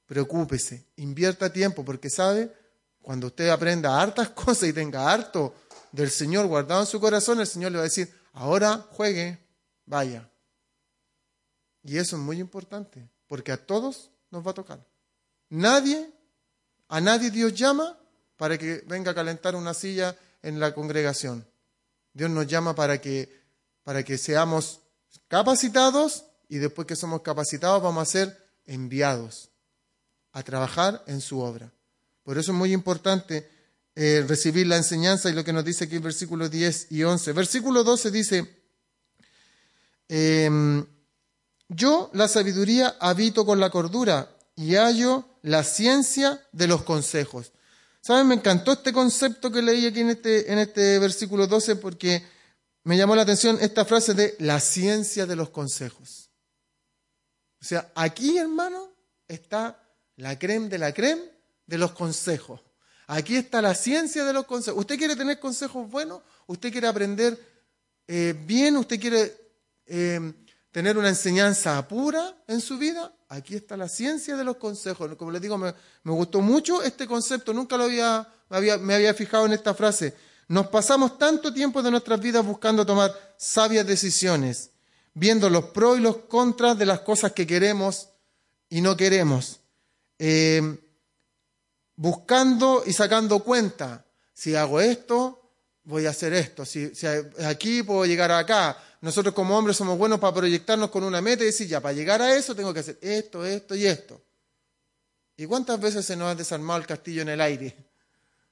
[0.07, 2.53] Preocúpese, invierta tiempo, porque sabe,
[3.01, 5.53] cuando usted aprenda hartas cosas y tenga harto
[5.91, 9.41] del Señor guardado en su corazón, el Señor le va a decir, ahora juegue,
[9.85, 10.29] vaya.
[11.85, 14.87] Y eso es muy importante, porque a todos nos va a tocar.
[15.51, 16.11] Nadie,
[16.89, 17.99] a nadie Dios llama
[18.37, 21.47] para que venga a calentar una silla en la congregación.
[22.13, 23.43] Dios nos llama para que,
[23.85, 24.81] para que seamos
[25.29, 29.51] capacitados y después que somos capacitados vamos a ser enviados
[30.33, 31.73] a trabajar en su obra.
[32.23, 33.49] Por eso es muy importante
[33.95, 37.33] eh, recibir la enseñanza y lo que nos dice aquí en versículos 10 y 11.
[37.33, 38.65] Versículo 12 dice,
[40.09, 40.85] eh,
[41.75, 47.53] yo, la sabiduría, habito con la cordura y hallo la ciencia de los consejos.
[48.01, 48.27] ¿Saben?
[48.27, 52.25] Me encantó este concepto que leí aquí en este, en este versículo 12 porque
[52.85, 56.31] me llamó la atención esta frase de la ciencia de los consejos.
[57.61, 58.93] O sea, aquí, hermano,
[59.29, 59.81] está
[60.17, 61.23] la creme de la creme
[61.67, 62.61] de los consejos.
[63.07, 64.81] Aquí está la ciencia de los consejos.
[64.81, 66.23] ¿Usted quiere tener consejos buenos?
[66.47, 67.39] ¿Usted quiere aprender
[68.09, 68.77] eh, bien?
[68.77, 69.37] ¿Usted quiere
[69.87, 70.33] eh,
[70.73, 75.15] tener una enseñanza pura en su vida, aquí está la ciencia de los consejos.
[75.17, 78.27] Como les digo, me, gustó mucho este concepto, nunca lo había,
[78.81, 80.17] me había fijado en esta frase.
[80.49, 84.71] Nos pasamos tanto tiempo de nuestras vidas buscando tomar sabias decisiones,
[85.13, 88.09] viendo los pros y los contras de las cosas que queremos
[88.71, 89.61] y no queremos,
[90.19, 90.79] eh,
[91.97, 94.07] buscando y sacando cuenta.
[94.33, 95.53] Si hago esto,
[95.85, 96.65] voy a hacer esto.
[96.65, 101.21] Si, si aquí puedo llegar acá nosotros como hombres somos buenos para proyectarnos con una
[101.21, 104.21] meta y decir, ya, para llegar a eso tengo que hacer esto, esto y esto.
[105.37, 107.77] ¿Y cuántas veces se nos ha desarmado el castillo en el aire?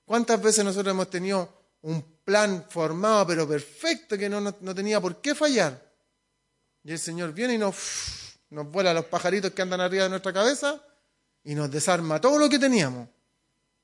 [0.04, 1.48] ¿Cuántas veces nosotros hemos tenido
[1.82, 5.80] un plan formado pero perfecto que no, no, tenía por qué fallar?
[6.82, 7.76] Y el Señor viene y nos,
[8.50, 10.82] nos vuela los pajaritos que andan arriba de nuestra cabeza
[11.44, 13.08] y nos desarma todo lo que teníamos.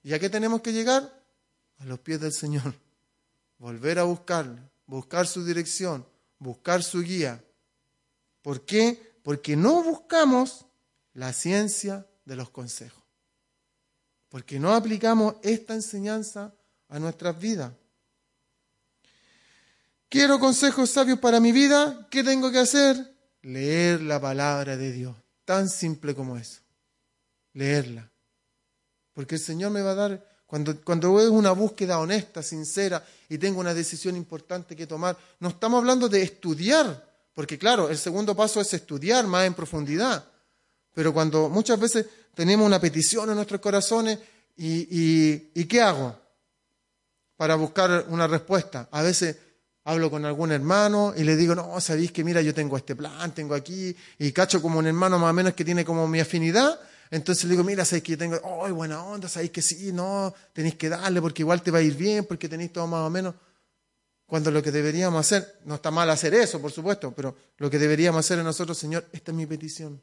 [0.03, 1.23] ¿Y a qué tenemos que llegar?
[1.79, 2.75] A los pies del Señor.
[3.59, 6.07] Volver a buscarlo buscar su dirección,
[6.39, 7.43] buscar su guía.
[8.43, 9.19] ¿Por qué?
[9.23, 10.67] Porque no buscamos
[11.13, 13.03] la ciencia de los consejos.
[14.29, 16.55] Porque no aplicamos esta enseñanza
[16.89, 17.73] a nuestras vidas.
[20.09, 22.07] Quiero consejos sabios para mi vida.
[22.11, 23.15] ¿Qué tengo que hacer?
[23.43, 25.17] Leer la palabra de Dios.
[25.45, 26.61] Tan simple como eso.
[27.53, 28.11] Leerla.
[29.13, 33.39] Porque el Señor me va a dar, cuando, cuando es una búsqueda honesta, sincera, y
[33.39, 37.05] tengo una decisión importante que tomar, no estamos hablando de estudiar,
[37.35, 40.25] porque claro, el segundo paso es estudiar más en profundidad.
[40.95, 44.19] Pero cuando muchas veces tenemos una petición en nuestros corazones,
[44.57, 46.17] ¿y, y qué hago?
[47.37, 48.89] Para buscar una respuesta.
[48.91, 49.37] A veces
[49.87, 53.33] hablo con algún hermano y le digo, no, sabéis que mira, yo tengo este plan,
[53.35, 56.79] tengo aquí, y cacho como un hermano más o menos que tiene como mi afinidad,
[57.11, 60.35] entonces le digo, mira, sabéis que yo tengo, oh, buena onda, sabéis que sí, no,
[60.53, 63.11] tenéis que darle porque igual te va a ir bien, porque tenéis todo más o
[63.11, 63.35] menos.
[64.27, 67.79] Cuando lo que deberíamos hacer, no está mal hacer eso, por supuesto, pero lo que
[67.79, 70.03] deberíamos hacer es nosotros, Señor, esta es mi petición.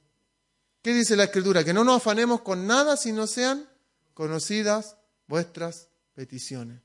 [0.82, 1.64] ¿Qué dice la Escritura?
[1.64, 3.68] Que no nos afanemos con nada si no sean
[4.14, 4.96] conocidas
[5.28, 6.82] vuestras peticiones.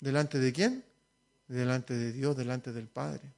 [0.00, 0.84] ¿Delante de quién?
[1.48, 3.32] delante de Dios, delante del Padre.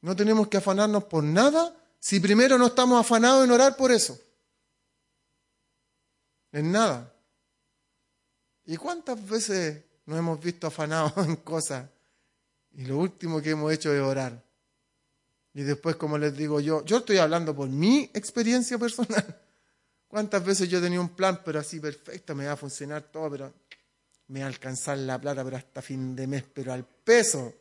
[0.00, 4.18] No tenemos que afanarnos por nada si primero no estamos afanados en orar por eso.
[6.52, 7.12] En nada.
[8.64, 11.88] ¿Y cuántas veces nos hemos visto afanados en cosas
[12.72, 14.42] y lo último que hemos hecho es orar?
[15.54, 19.40] Y después, como les digo yo, yo estoy hablando por mi experiencia personal.
[20.08, 23.52] ¿Cuántas veces yo tenía un plan, pero así perfecto, me va a funcionar todo, pero
[24.28, 27.54] me va a alcanzar la plata, pero hasta fin de mes, pero al peso.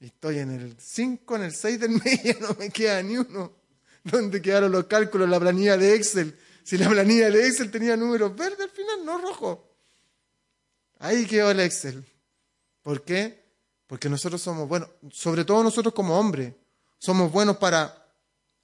[0.00, 3.52] Estoy en el 5, en el 6 del mes, ya no me queda ni uno.
[4.04, 6.38] ¿Dónde quedaron los cálculos, la planilla de Excel?
[6.64, 9.58] Si la planilla de Excel tenía números verdes al final, no rojos.
[10.98, 12.04] Ahí quedó el Excel.
[12.82, 13.44] ¿Por qué?
[13.86, 16.54] Porque nosotros somos buenos, sobre todo nosotros como hombres,
[16.98, 18.08] somos buenos para,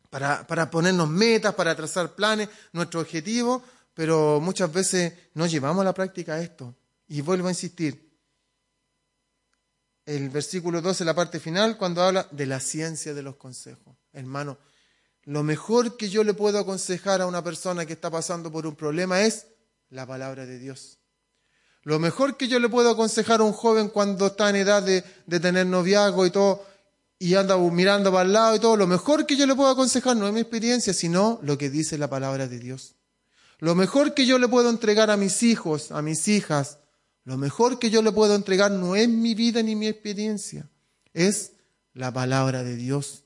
[0.08, 5.84] para, para ponernos metas, para trazar planes, nuestros objetivos, pero muchas veces no llevamos a
[5.84, 6.74] la práctica esto.
[7.06, 8.10] Y vuelvo a insistir,
[10.06, 13.94] el versículo 12, la parte final, cuando habla de la ciencia de los consejos.
[14.12, 14.58] Hermano,
[15.24, 18.74] lo mejor que yo le puedo aconsejar a una persona que está pasando por un
[18.74, 19.46] problema es
[19.90, 20.98] la palabra de Dios.
[21.82, 25.02] Lo mejor que yo le puedo aconsejar a un joven cuando está en edad de,
[25.40, 26.64] tener noviazgo y todo,
[27.18, 30.16] y anda mirando para el lado y todo, lo mejor que yo le puedo aconsejar
[30.16, 32.96] no es mi experiencia, sino lo que dice la palabra de Dios.
[33.58, 36.78] Lo mejor que yo le puedo entregar a mis hijos, a mis hijas,
[37.24, 40.70] lo mejor que yo le puedo entregar no es mi vida ni mi experiencia,
[41.12, 41.52] es
[41.92, 43.24] la palabra de Dios.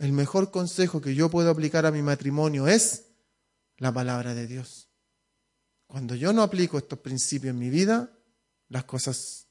[0.00, 3.08] El mejor consejo que yo puedo aplicar a mi matrimonio es
[3.76, 4.88] la palabra de Dios.
[5.86, 8.10] Cuando yo no aplico estos principios en mi vida,
[8.70, 9.46] las cosas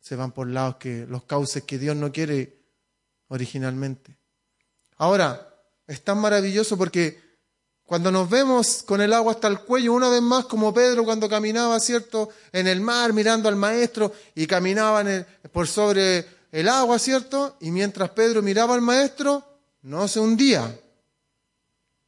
[0.00, 2.64] se van por lados que los cauces que Dios no quiere
[3.28, 4.18] originalmente.
[4.96, 5.54] Ahora,
[5.86, 7.38] es tan maravilloso porque
[7.84, 11.28] cuando nos vemos con el agua hasta el cuello, una vez más como Pedro cuando
[11.28, 15.04] caminaba, ¿cierto?, en el mar mirando al maestro y caminaba
[15.52, 17.56] por sobre el agua, ¿cierto?
[17.60, 19.46] Y mientras Pedro miraba al maestro,
[19.82, 20.78] no se hundía.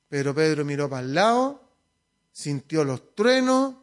[0.08, 1.62] Pero Pedro miró para el lado,
[2.32, 3.74] sintió los truenos,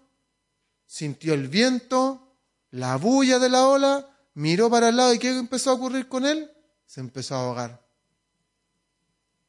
[0.85, 2.35] sintió el viento,
[2.71, 6.25] la bulla de la ola, miró para el lado y ¿qué empezó a ocurrir con
[6.25, 6.51] él?
[6.85, 7.85] Se empezó a ahogar.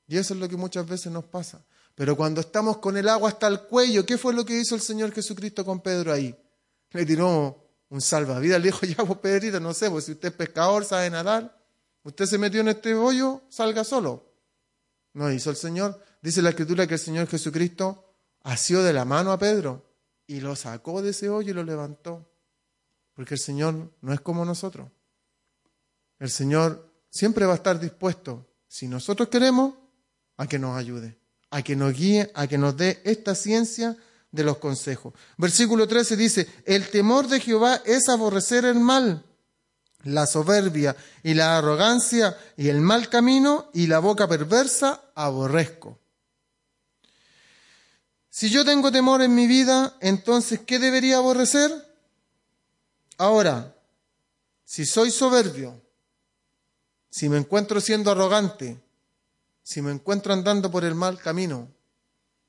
[0.06, 1.64] Y eso es lo que muchas veces nos pasa.
[1.94, 4.80] Pero cuando estamos con el agua hasta el cuello, ¿qué fue lo que hizo el
[4.80, 6.34] Señor Jesucristo con Pedro ahí?
[6.92, 10.34] Le tiró un salvavidas, le dijo, ya vos Pedrito, no sé, pues si usted es
[10.34, 11.56] pescador, sabe nadar,
[12.02, 14.29] usted se metió en este hoyo, salga solo.
[15.12, 16.02] No hizo el Señor.
[16.22, 19.86] Dice la Escritura que el Señor Jesucristo asió de la mano a Pedro
[20.26, 22.30] y lo sacó de ese hoyo y lo levantó.
[23.14, 24.88] Porque el Señor no es como nosotros.
[26.18, 29.74] El Señor siempre va a estar dispuesto, si nosotros queremos,
[30.36, 31.20] a que nos ayude
[31.50, 33.96] a que nos guíe, a que nos dé esta ciencia
[34.30, 35.12] de los consejos.
[35.36, 39.24] Versículo 13 dice, el temor de Jehová es aborrecer el mal,
[40.04, 45.98] la soberbia y la arrogancia y el mal camino y la boca perversa aborrezco.
[48.30, 51.70] Si yo tengo temor en mi vida, entonces, ¿qué debería aborrecer?
[53.18, 53.74] Ahora,
[54.64, 55.82] si soy soberbio,
[57.10, 58.80] si me encuentro siendo arrogante,
[59.62, 61.68] si me encuentro andando por el mal camino,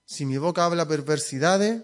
[0.06, 1.84] si mi boca habla perversidades,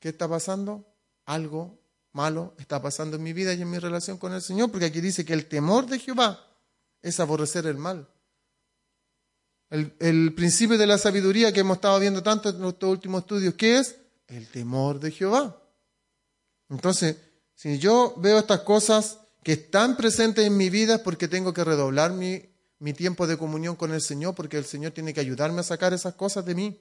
[0.00, 0.84] ¿qué está pasando?
[1.24, 1.78] Algo
[2.12, 5.00] malo está pasando en mi vida y en mi relación con el Señor, porque aquí
[5.00, 6.46] dice que el temor de Jehová
[7.00, 8.08] es aborrecer el mal.
[9.70, 13.78] El, principio de la sabiduría que hemos estado viendo tanto en nuestros últimos estudios, ¿qué
[13.78, 13.96] es?
[14.26, 15.62] El temor de Jehová.
[16.68, 17.16] Entonces,
[17.54, 21.64] si yo veo estas cosas que están presentes en mi vida es porque tengo que
[21.64, 25.64] redoblar mi tiempo de comunión con el Señor, porque el Señor tiene que ayudarme a
[25.64, 26.78] sacar esas cosas de mí.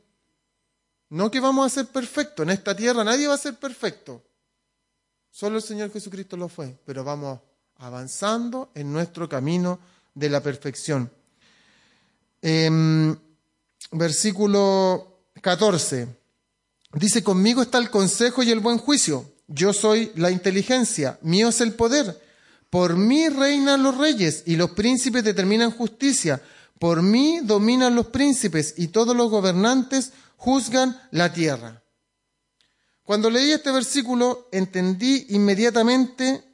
[1.11, 2.43] No que vamos a ser perfectos.
[2.43, 4.23] En esta tierra nadie va a ser perfecto.
[5.31, 6.77] Solo el Señor Jesucristo lo fue.
[6.85, 7.39] Pero vamos
[7.77, 9.79] avanzando en nuestro camino
[10.13, 11.09] de la perfección.
[12.41, 13.15] Em,
[13.91, 16.07] versículo 14.
[16.93, 19.31] Dice, conmigo está el consejo y el buen juicio.
[19.47, 22.21] Yo soy la inteligencia, mío es el poder.
[22.69, 26.41] Por mí reinan los reyes y los príncipes determinan justicia.
[26.79, 31.80] Por mí dominan los príncipes y todos los gobernantes juzgan la tierra.
[33.11, 36.45] Cuando leí este versículo entendí inmediatamente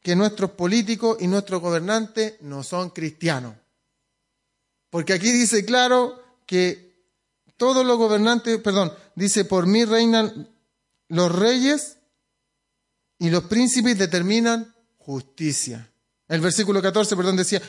[0.00, 3.56] que nuestros políticos y nuestros gobernantes no son cristianos.
[4.90, 7.04] Porque aquí dice claro que
[7.56, 10.48] todos los gobernantes, perdón, dice, por mí reinan
[11.08, 11.96] los reyes
[13.18, 15.90] y los príncipes determinan justicia.
[16.28, 17.60] El versículo 14, perdón, decía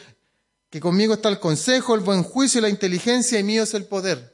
[0.69, 4.30] que conmigo está el consejo, el buen juicio, la inteligencia y mío es el poder.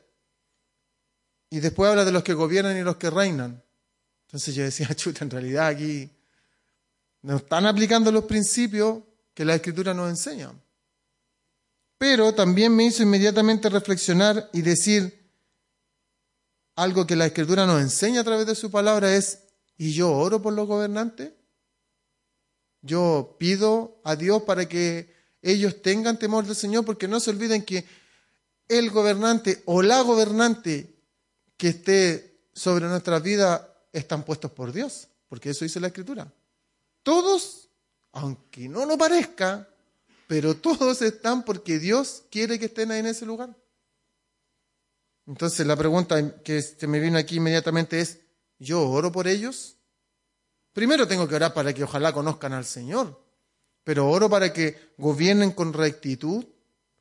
[1.50, 3.64] Y después habla de los que gobiernan y los que reinan.
[4.28, 6.10] Entonces yo decía, chuta, en realidad aquí
[7.22, 9.00] no están aplicando los principios
[9.34, 10.52] que la Escritura nos enseña.
[11.98, 15.28] Pero también me hizo inmediatamente reflexionar y decir
[16.76, 19.40] algo que la Escritura nos enseña a través de su palabra es,
[19.78, 21.32] ¿y yo oro por los gobernantes?
[22.82, 27.64] Yo pido a Dios para que ellos tengan temor del Señor, porque no se olviden
[27.64, 27.86] que
[28.68, 30.97] el gobernante o la gobernante
[31.58, 36.32] que esté sobre nuestra vida están puestos por Dios, porque eso dice la Escritura.
[37.04, 37.70] Todos,
[38.14, 39.68] aunque no lo parezca,
[40.28, 43.56] pero todos están porque Dios quiere que estén ahí en ese lugar.
[45.26, 48.20] Entonces la pregunta que se me vino aquí inmediatamente es,
[48.60, 49.76] ¿yo oro por ellos?
[50.74, 53.20] Primero tengo que orar para que ojalá conozcan al Señor,
[53.84, 56.46] pero oro para que gobiernen con rectitud.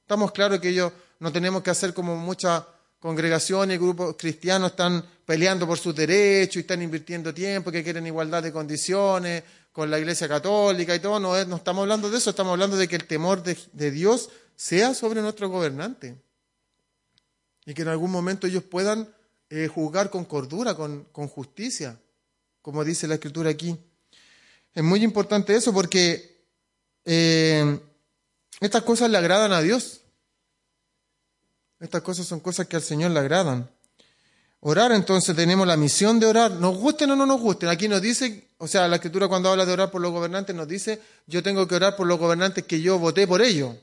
[0.01, 2.65] Estamos claros que ellos no tenemos que hacer como muchas
[2.99, 8.07] congregaciones y grupos cristianos están peleando por sus derechos y están invirtiendo tiempo, que quieren
[8.07, 9.43] igualdad de condiciones
[9.73, 11.21] con la Iglesia Católica y todo.
[11.21, 14.95] No, no estamos hablando de eso, estamos hablando de que el temor de, Dios sea
[14.95, 16.17] sobre nuestro gobernante
[17.65, 19.09] y que en algún momento ellos puedan
[19.51, 21.99] eh, juzgar con cordura, con, con justicia
[22.67, 23.79] como dice la escritura aquí.
[24.75, 26.43] Es muy importante eso porque
[27.05, 27.79] eh,
[28.59, 30.01] estas cosas le agradan a Dios.
[31.81, 33.69] Estas cosas son cosas que al Señor le agradan.
[34.61, 37.69] Orar, entonces tenemos la misión de orar, nos gusten o no nos gusten.
[37.69, 40.67] Aquí nos dice, o sea, la escritura cuando habla de orar por los gobernantes nos
[40.67, 43.77] dice, yo tengo que orar por los gobernantes que yo voté por ellos,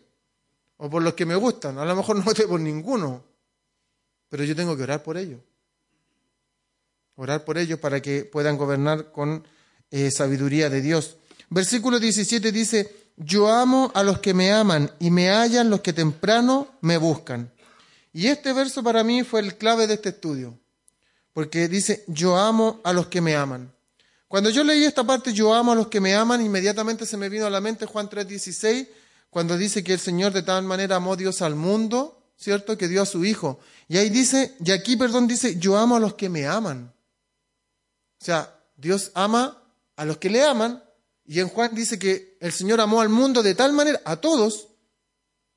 [0.77, 1.77] o por los que me gustan.
[1.77, 3.23] A lo mejor no voté por ninguno,
[4.27, 5.39] pero yo tengo que orar por ellos.
[7.15, 9.45] Orar por ellos para que puedan gobernar con
[9.91, 11.17] eh, sabiduría de Dios.
[11.49, 15.93] Versículo 17 dice, yo amo a los que me aman y me hallan los que
[15.93, 17.52] temprano me buscan.
[18.13, 20.59] Y este verso para mí fue el clave de este estudio,
[21.33, 23.73] porque dice, yo amo a los que me aman.
[24.27, 27.27] Cuando yo leí esta parte, yo amo a los que me aman, inmediatamente se me
[27.27, 28.87] vino a la mente Juan 3:16,
[29.31, 32.77] cuando dice que el Señor de tal manera amó Dios al mundo, ¿cierto?
[32.77, 33.59] Que dio a su Hijo.
[33.87, 36.93] Y ahí dice, y aquí, perdón, dice, yo amo a los que me aman.
[38.21, 39.59] O sea, Dios ama
[39.95, 40.83] a los que le aman,
[41.25, 44.67] y en Juan dice que el Señor amó al mundo de tal manera, a todos,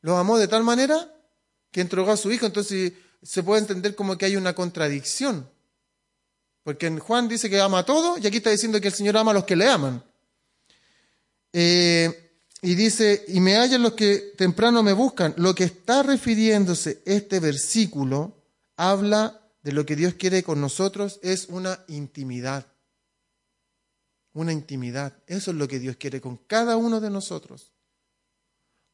[0.01, 1.16] los amó de tal manera
[1.77, 2.47] que entregó a su Hijo.
[2.47, 5.47] Entonces se puede entender como que hay una contradicción.
[6.62, 9.14] Porque en Juan dice que ama a todos, y aquí está diciendo que el Señor
[9.18, 10.03] ama a los que le aman.
[11.53, 15.35] Eh, y dice, y me hallan los que temprano me buscan.
[15.37, 18.43] Lo que está refiriéndose este versículo
[18.79, 22.66] habla de lo que Dios quiere con nosotros es una intimidad.
[24.33, 25.12] Una intimidad.
[25.27, 27.70] Eso es lo que Dios quiere con cada uno de nosotros.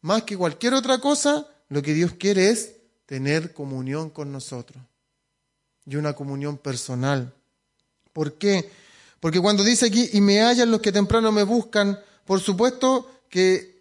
[0.00, 2.74] Más que cualquier otra cosa, lo que Dios quiere es
[3.06, 4.82] tener comunión con nosotros.
[5.86, 7.32] Y una comunión personal.
[8.12, 8.70] ¿Por qué?
[9.20, 13.72] Porque cuando dice aquí, y me hallan los que temprano me buscan, por supuesto que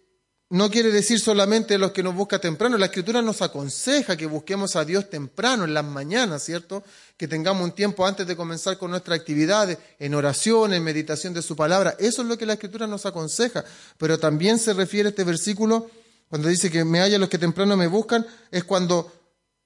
[0.48, 2.78] no quiere decir solamente los que nos busca temprano.
[2.78, 6.82] La Escritura nos aconseja que busquemos a Dios temprano, en las mañanas, ¿cierto?
[7.18, 11.42] Que tengamos un tiempo antes de comenzar con nuestra actividad, en oración, en meditación de
[11.42, 11.94] su palabra.
[11.98, 13.64] Eso es lo que la Escritura nos aconseja.
[13.98, 15.90] Pero también se refiere este versículo,
[16.32, 19.12] cuando dice que me haya los que temprano me buscan, es cuando,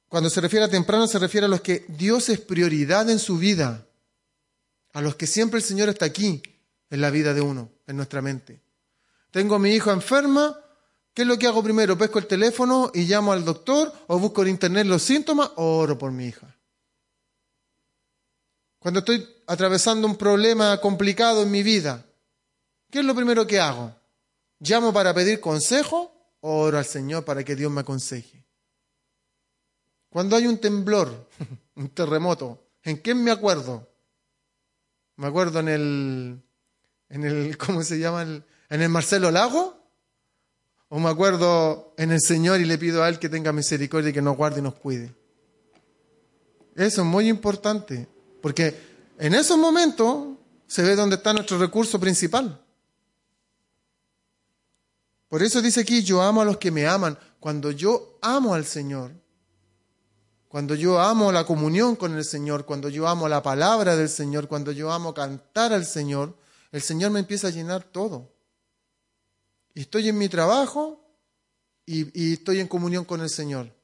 [0.09, 3.39] cuando se refiere a temprano, se refiere a los que Dios es prioridad en su
[3.39, 3.87] vida.
[4.93, 6.43] A los que siempre el Señor está aquí
[6.91, 8.61] en la vida de uno, en nuestra mente.
[9.31, 10.59] Tengo a mi hijo enferma,
[11.15, 11.97] ¿Qué es lo que hago primero?
[11.97, 15.97] ¿Pesco el teléfono y llamo al doctor o busco en internet los síntomas o oro
[15.97, 16.53] por mi hija?
[18.81, 22.05] Cuando estoy atravesando un problema complicado en mi vida,
[22.91, 23.95] ¿qué es lo primero que hago?
[24.59, 28.45] ¿Llamo para pedir consejo oro al Señor para que Dios me aconseje?
[30.09, 31.29] Cuando hay un temblor,
[31.77, 33.89] un terremoto, ¿en qué me acuerdo?
[35.17, 36.43] Me acuerdo en el,
[37.09, 38.23] en el ¿cómo se llama?
[38.23, 39.77] En el Marcelo Lago.
[40.89, 44.13] O me acuerdo en el Señor y le pido a Él que tenga misericordia y
[44.13, 45.13] que nos guarde y nos cuide.
[46.77, 48.07] Eso es muy importante,
[48.41, 48.79] porque
[49.19, 52.65] en esos momentos se ve dónde está nuestro recurso principal.
[55.29, 57.19] Por eso dice aquí, yo amo a los que me aman.
[57.41, 59.13] Cuando yo amo al Señor,
[60.49, 64.49] cuando yo amo la comunión con el Señor, cuando yo amo la palabra del Señor,
[64.49, 66.37] cuando yo amo cantar al Señor,
[66.73, 68.33] el Señor me empieza a llenar todo.
[69.75, 71.05] Estoy en mi trabajo
[71.85, 73.75] y, estoy en comunión con el Señor.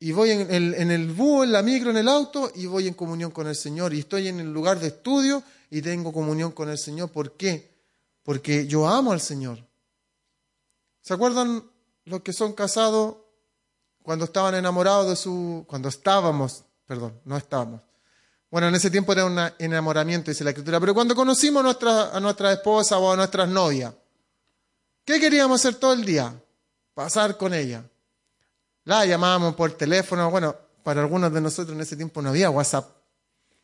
[0.00, 2.88] Y voy en el, en el búho, en la micro, en el auto y voy
[2.88, 3.92] en comunión con el Señor.
[3.92, 7.10] Y estoy en el lugar de estudio y tengo comunión con el Señor.
[7.10, 7.70] ¿Por qué?
[8.22, 9.69] Porque yo amo al Señor.
[11.00, 11.64] ¿Se acuerdan
[12.04, 13.16] los que son casados
[14.02, 15.64] cuando estaban enamorados de su...
[15.68, 17.80] cuando estábamos, perdón, no estábamos.
[18.50, 22.10] Bueno, en ese tiempo era un enamoramiento, dice la escritura, pero cuando conocimos a nuestra,
[22.10, 23.94] a nuestra esposa o a nuestras novias,
[25.04, 26.34] ¿qué queríamos hacer todo el día?
[26.92, 27.84] Pasar con ella.
[28.84, 32.90] La llamábamos por teléfono, bueno, para algunos de nosotros en ese tiempo no había WhatsApp,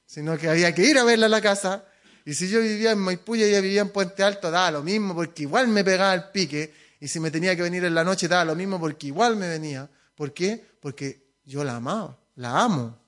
[0.04, 1.84] sino que había que ir a verla a la casa,
[2.24, 5.14] y si yo vivía en Maipú y ella vivía en Puente Alto, daba lo mismo,
[5.14, 8.28] porque igual me pegaba el pique, y si me tenía que venir en la noche,
[8.28, 9.88] daba lo mismo, porque igual me venía.
[10.14, 10.64] ¿Por qué?
[10.80, 12.98] Porque yo la amaba, la amo.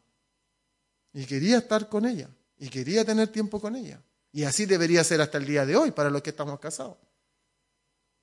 [1.12, 2.28] Y quería estar con ella.
[2.58, 4.02] Y quería tener tiempo con ella.
[4.32, 6.96] Y así debería ser hasta el día de hoy para los que estamos casados.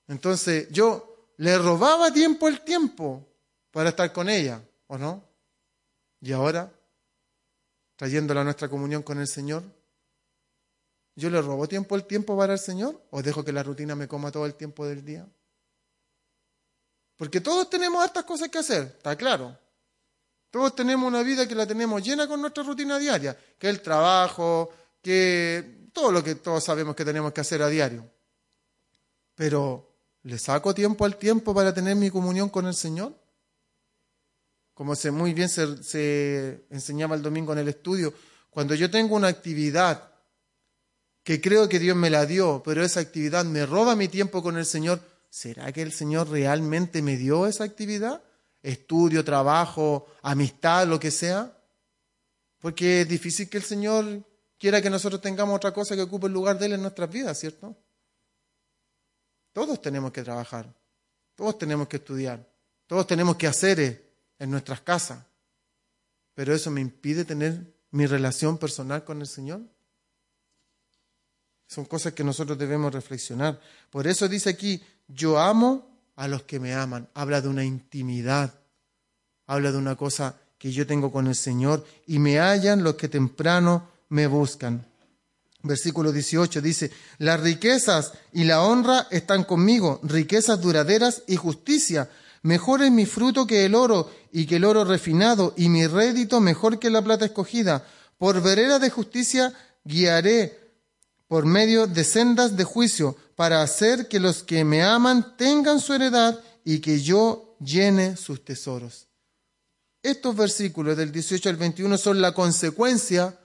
[0.08, 3.28] Entonces yo le robaba tiempo el tiempo
[3.72, 5.24] para estar con ella, ¿o no?
[6.22, 6.72] Y ahora,
[7.96, 9.64] trayéndola a nuestra comunión con el Señor,
[11.16, 14.08] ¿yo le robo tiempo el tiempo para el Señor o dejo que la rutina me
[14.08, 15.28] coma todo el tiempo del día?
[17.18, 19.58] Porque todos tenemos estas cosas que hacer, está claro.
[20.50, 24.70] Todos tenemos una vida que la tenemos llena con nuestra rutina diaria, que el trabajo,
[25.02, 28.10] que todo lo que todos sabemos que tenemos que hacer a diario.
[29.36, 33.14] Pero, ¿le saco tiempo al tiempo para tener mi comunión con el Señor?
[34.74, 38.14] Como se, muy bien se enseñaba el domingo en el estudio,
[38.50, 40.12] cuando yo tengo una actividad
[41.26, 44.58] que creo que Dios me la dio, pero esa actividad me roba mi tiempo con
[44.58, 45.02] el Señor,
[45.36, 48.24] ¿será que el Señor realmente me dio esa actividad?
[48.64, 51.62] Estudio, trabajo, amistad, lo que sea.
[52.60, 54.24] Porque es difícil que el Señor
[54.58, 57.38] quiera que nosotros tengamos otra cosa que ocupe el lugar de Él en nuestras vidas,
[57.38, 57.76] ¿cierto?
[59.52, 60.74] Todos tenemos que trabajar,
[61.36, 62.50] todos tenemos que estudiar,
[62.88, 65.22] todos tenemos que hacer en nuestras casas.
[66.34, 69.62] Pero eso me impide tener mi relación personal con el Señor.
[71.68, 73.60] Son cosas que nosotros debemos reflexionar.
[73.90, 77.10] Por eso dice aquí, yo amo a los que me aman.
[77.14, 78.54] Habla de una intimidad.
[79.48, 81.86] Habla de una cosa que yo tengo con el Señor.
[82.08, 84.86] Y me hallan los que temprano me buscan.
[85.64, 92.08] Versículo 18 dice, las riquezas y la honra están conmigo, riquezas duraderas y justicia.
[92.44, 96.40] Mejor es mi fruto que el oro y que el oro refinado, y mi rédito
[96.40, 97.84] mejor que la plata escogida.
[98.20, 99.54] Por vereda de justicia
[99.84, 100.65] guiaré
[101.28, 105.94] por medio de sendas de juicio, para hacer que los que me aman tengan su
[105.94, 109.08] heredad y que yo llene sus tesoros.
[110.02, 113.40] Estos versículos del 18 al 21 son la consecuencia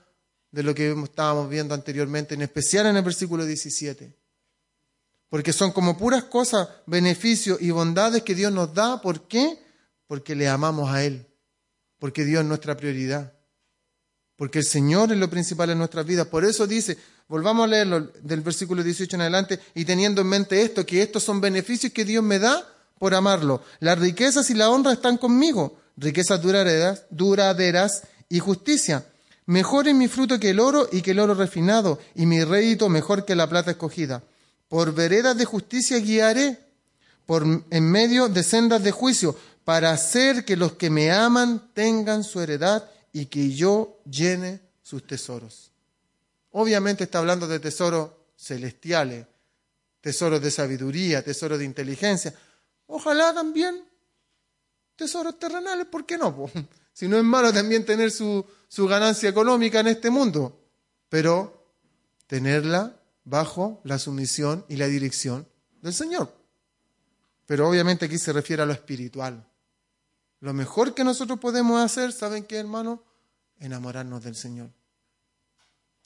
[0.51, 4.13] de lo que estábamos viendo anteriormente, en especial en el versículo 17.
[5.29, 9.01] Porque son como puras cosas, beneficios y bondades que Dios nos da.
[9.01, 9.57] ¿Por qué?
[10.05, 11.25] Porque le amamos a Él.
[11.97, 13.33] Porque Dios es nuestra prioridad.
[14.35, 16.27] Porque el Señor es lo principal en nuestras vidas.
[16.27, 16.97] Por eso dice,
[17.31, 21.23] Volvamos a leerlo del versículo 18 en adelante y teniendo en mente esto, que estos
[21.23, 22.67] son beneficios que Dios me da
[22.99, 23.63] por amarlo.
[23.79, 29.05] Las riquezas y la honra están conmigo, riquezas duraderas, duraderas y justicia.
[29.45, 32.89] Mejor es mi fruto que el oro y que el oro refinado, y mi rédito
[32.89, 34.23] mejor que la plata escogida.
[34.67, 36.59] Por veredas de justicia guiaré,
[37.25, 42.25] por en medio de sendas de juicio, para hacer que los que me aman tengan
[42.25, 45.70] su heredad y que yo llene sus tesoros.
[46.51, 49.25] Obviamente está hablando de tesoros celestiales,
[50.01, 52.33] tesoros de sabiduría, tesoros de inteligencia.
[52.87, 53.85] Ojalá también
[54.95, 56.49] tesoros terrenales, ¿por qué no?
[56.93, 60.59] Si no es malo también tener su, su ganancia económica en este mundo,
[61.07, 61.73] pero
[62.27, 65.47] tenerla bajo la sumisión y la dirección
[65.81, 66.33] del Señor.
[67.45, 69.47] Pero obviamente aquí se refiere a lo espiritual.
[70.41, 73.03] Lo mejor que nosotros podemos hacer, ¿saben qué, hermano?
[73.59, 74.69] Enamorarnos del Señor.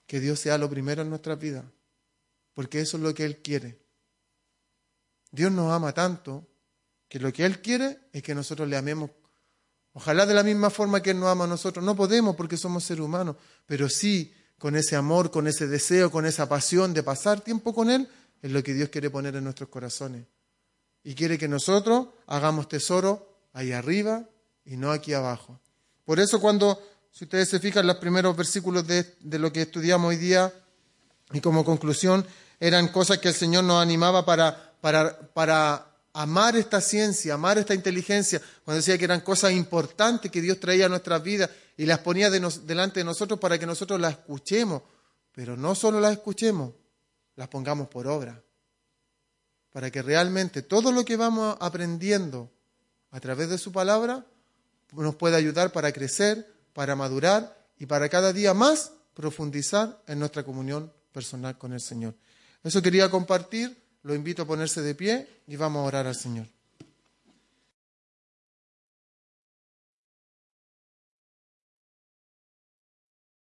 [0.07, 1.63] Que Dios sea lo primero en nuestra vida,
[2.53, 3.79] porque eso es lo que Él quiere.
[5.31, 6.47] Dios nos ama tanto
[7.07, 9.11] que lo que Él quiere es que nosotros le amemos.
[9.93, 11.83] Ojalá de la misma forma que Él nos ama a nosotros.
[11.83, 13.35] No podemos porque somos seres humanos,
[13.65, 17.89] pero sí con ese amor, con ese deseo, con esa pasión de pasar tiempo con
[17.89, 18.07] Él,
[18.41, 20.25] es lo que Dios quiere poner en nuestros corazones.
[21.03, 24.27] Y quiere que nosotros hagamos tesoro ahí arriba
[24.65, 25.59] y no aquí abajo.
[26.03, 26.81] Por eso cuando,
[27.15, 30.53] si ustedes se fijan, los primeros versículos de, de lo que estudiamos hoy día,
[31.31, 32.27] y como conclusión,
[32.59, 37.73] eran cosas que el Señor nos animaba para, para, para amar esta ciencia, amar esta
[37.73, 41.99] inteligencia, cuando decía que eran cosas importantes que Dios traía a nuestras vidas y las
[41.99, 44.81] ponía delante de nosotros para que nosotros las escuchemos,
[45.31, 46.73] pero no solo las escuchemos,
[47.37, 48.43] las pongamos por obra,
[49.71, 52.51] para que realmente todo lo que vamos aprendiendo
[53.11, 54.25] a través de su palabra
[54.91, 60.43] nos pueda ayudar para crecer, para madurar y para cada día más profundizar en nuestra
[60.43, 62.15] comunión personal con el Señor.
[62.63, 66.47] Eso quería compartir, lo invito a ponerse de pie y vamos a orar al Señor.